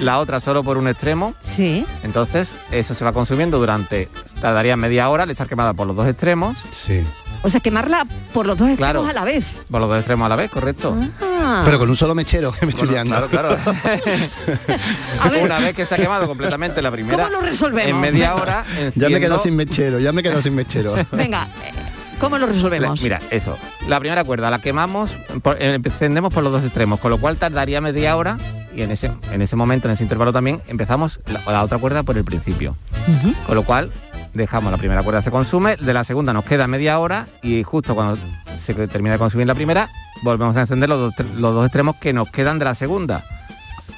[0.00, 1.34] la otra solo por un extremo.
[1.42, 1.84] Sí.
[2.02, 4.08] Entonces, eso se va consumiendo durante,
[4.40, 6.56] tardaría media hora al estar quemada por los dos extremos.
[6.72, 7.04] Sí.
[7.42, 9.08] O sea, quemarla por los dos extremos Claro.
[9.08, 9.62] a la vez.
[9.70, 10.94] Por los dos extremos a la vez, correcto.
[11.22, 11.62] Ah.
[11.64, 13.14] Pero con un solo mechero que me estoy liando.
[13.28, 13.56] Claro, claro.
[15.42, 17.90] Una vez que se ha quemado completamente la primera, ¿Cómo lo resolvemos?
[17.92, 18.64] en media hora,
[18.94, 20.94] Ya me quedo sin mechero, ya me quedo sin mechero.
[21.12, 21.72] Venga, eh,
[22.20, 23.00] ¿cómo lo resolvemos?
[23.02, 23.56] Mira, eso.
[23.88, 25.10] La primera cuerda la quemamos,
[25.42, 28.36] por- eh, encendemos por los dos extremos, con lo cual tardaría media hora
[28.80, 32.02] y en ese, en ese momento, en ese intervalo también, empezamos la, la otra cuerda
[32.02, 32.76] por el principio.
[33.46, 33.92] Con lo cual
[34.32, 37.94] dejamos la primera cuerda se consume, de la segunda nos queda media hora y justo
[37.94, 38.16] cuando
[38.58, 39.90] se termina de consumir la primera,
[40.22, 43.22] volvemos a encender los dos, los dos extremos que nos quedan de la segunda.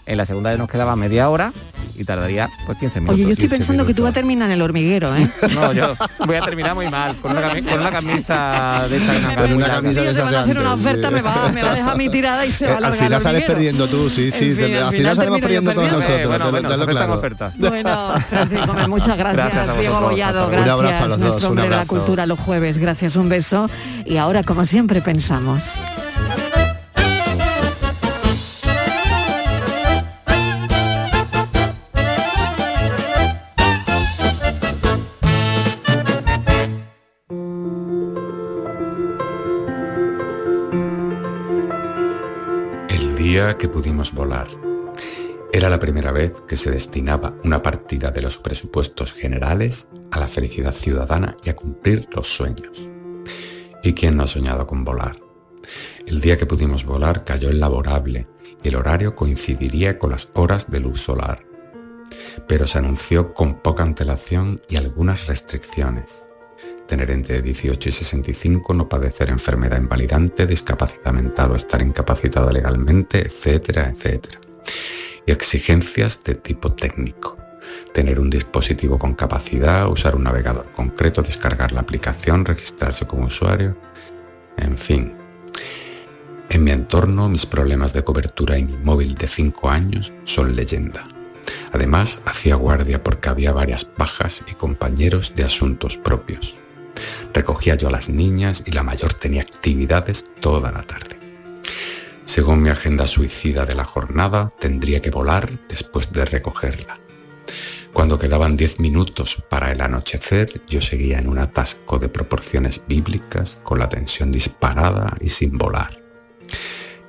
[0.06, 1.52] En la segunda nos quedaba media hora
[1.96, 3.14] y tardaría pues 15 minutos.
[3.14, 5.28] Oye, yo estoy pensando que tú vas a terminar en el hormiguero, ¿eh?
[5.54, 5.94] No, yo
[6.26, 9.52] voy a terminar muy mal, con una, cami- con una camisa de esta gran- Con
[9.54, 11.74] una camisa de Te esas van a hacer una oferta, me va, me va a
[11.74, 14.50] dejar mi tirada y se va a Eh, al final sales perdiendo tú, sí, sí.
[14.50, 15.98] En fin, te- al al final final salimos perdiendo todos perdiendo.
[16.00, 16.20] nosotros.
[16.24, 17.12] Eh, bueno, te- bueno, te lo claro.
[17.14, 17.52] oferta.
[17.56, 19.52] Bueno, Francisco, muchas gracias.
[19.54, 20.64] Gracias Diego Bollado, gracias.
[20.64, 22.78] Un abrazo a los dos, nuestro un hombre de la cultura los jueves.
[22.78, 23.68] Gracias, un beso.
[24.06, 25.74] Y ahora, como siempre, pensamos.
[43.58, 44.48] Que pudimos volar.
[45.52, 50.26] Era la primera vez que se destinaba una partida de los presupuestos generales a la
[50.26, 52.90] felicidad ciudadana y a cumplir los sueños.
[53.82, 55.20] ¿Y quién no ha soñado con volar?
[56.06, 58.26] El día que pudimos volar cayó el laborable
[58.62, 61.44] y el horario coincidiría con las horas de luz solar.
[62.48, 66.26] Pero se anunció con poca antelación y algunas restricciones.
[66.86, 73.88] Tener entre 18 y 65, no padecer enfermedad invalidante, discapacidad o estar incapacitado legalmente, etcétera,
[73.88, 74.38] etcétera.
[75.26, 77.38] Y exigencias de tipo técnico.
[77.94, 83.76] Tener un dispositivo con capacidad, usar un navegador concreto, descargar la aplicación, registrarse como usuario.
[84.56, 85.14] En fin.
[86.50, 91.08] En mi entorno, mis problemas de cobertura en mi móvil de 5 años son leyenda.
[91.72, 96.56] Además, hacía guardia porque había varias bajas y compañeros de asuntos propios.
[97.32, 101.18] Recogía yo a las niñas y la mayor tenía actividades toda la tarde.
[102.24, 106.98] Según mi agenda suicida de la jornada, tendría que volar después de recogerla.
[107.92, 113.60] Cuando quedaban 10 minutos para el anochecer, yo seguía en un atasco de proporciones bíblicas,
[113.62, 116.02] con la tensión disparada y sin volar.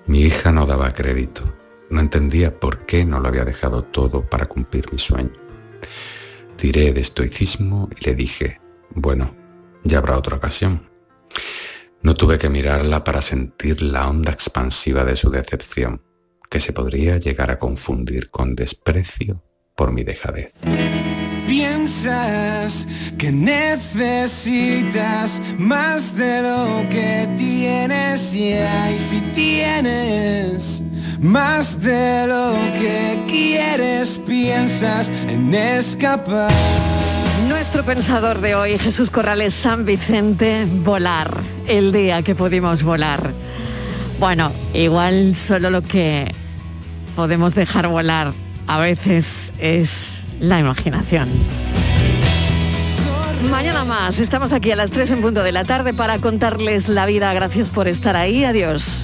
[0.08, 1.42] Mi hija no daba crédito,
[1.90, 5.32] no entendía por qué no lo había dejado todo para cumplir mi sueño.
[6.58, 8.60] Tiré de estoicismo y le dije,
[8.90, 9.34] bueno,
[9.84, 10.90] ya habrá otra ocasión.
[12.02, 16.02] No tuve que mirarla para sentir la onda expansiva de su decepción,
[16.50, 19.42] que se podría llegar a confundir con desprecio
[19.76, 20.54] por mi dejadez.
[21.46, 30.82] Piensas que necesitas más de lo que tienes ya y si tienes
[31.20, 36.93] más de lo que quieres piensas en escapar.
[37.74, 41.36] Nuestro pensador de hoy, Jesús Corrales San Vicente, volar,
[41.68, 43.32] el día que pudimos volar.
[44.20, 46.32] Bueno, igual solo lo que
[47.16, 48.32] podemos dejar volar
[48.68, 51.30] a veces es la imaginación.
[53.50, 57.08] Mañana más, estamos aquí a las 3 en punto de la tarde para contarles la
[57.08, 57.34] vida.
[57.34, 59.04] Gracias por estar ahí, adiós.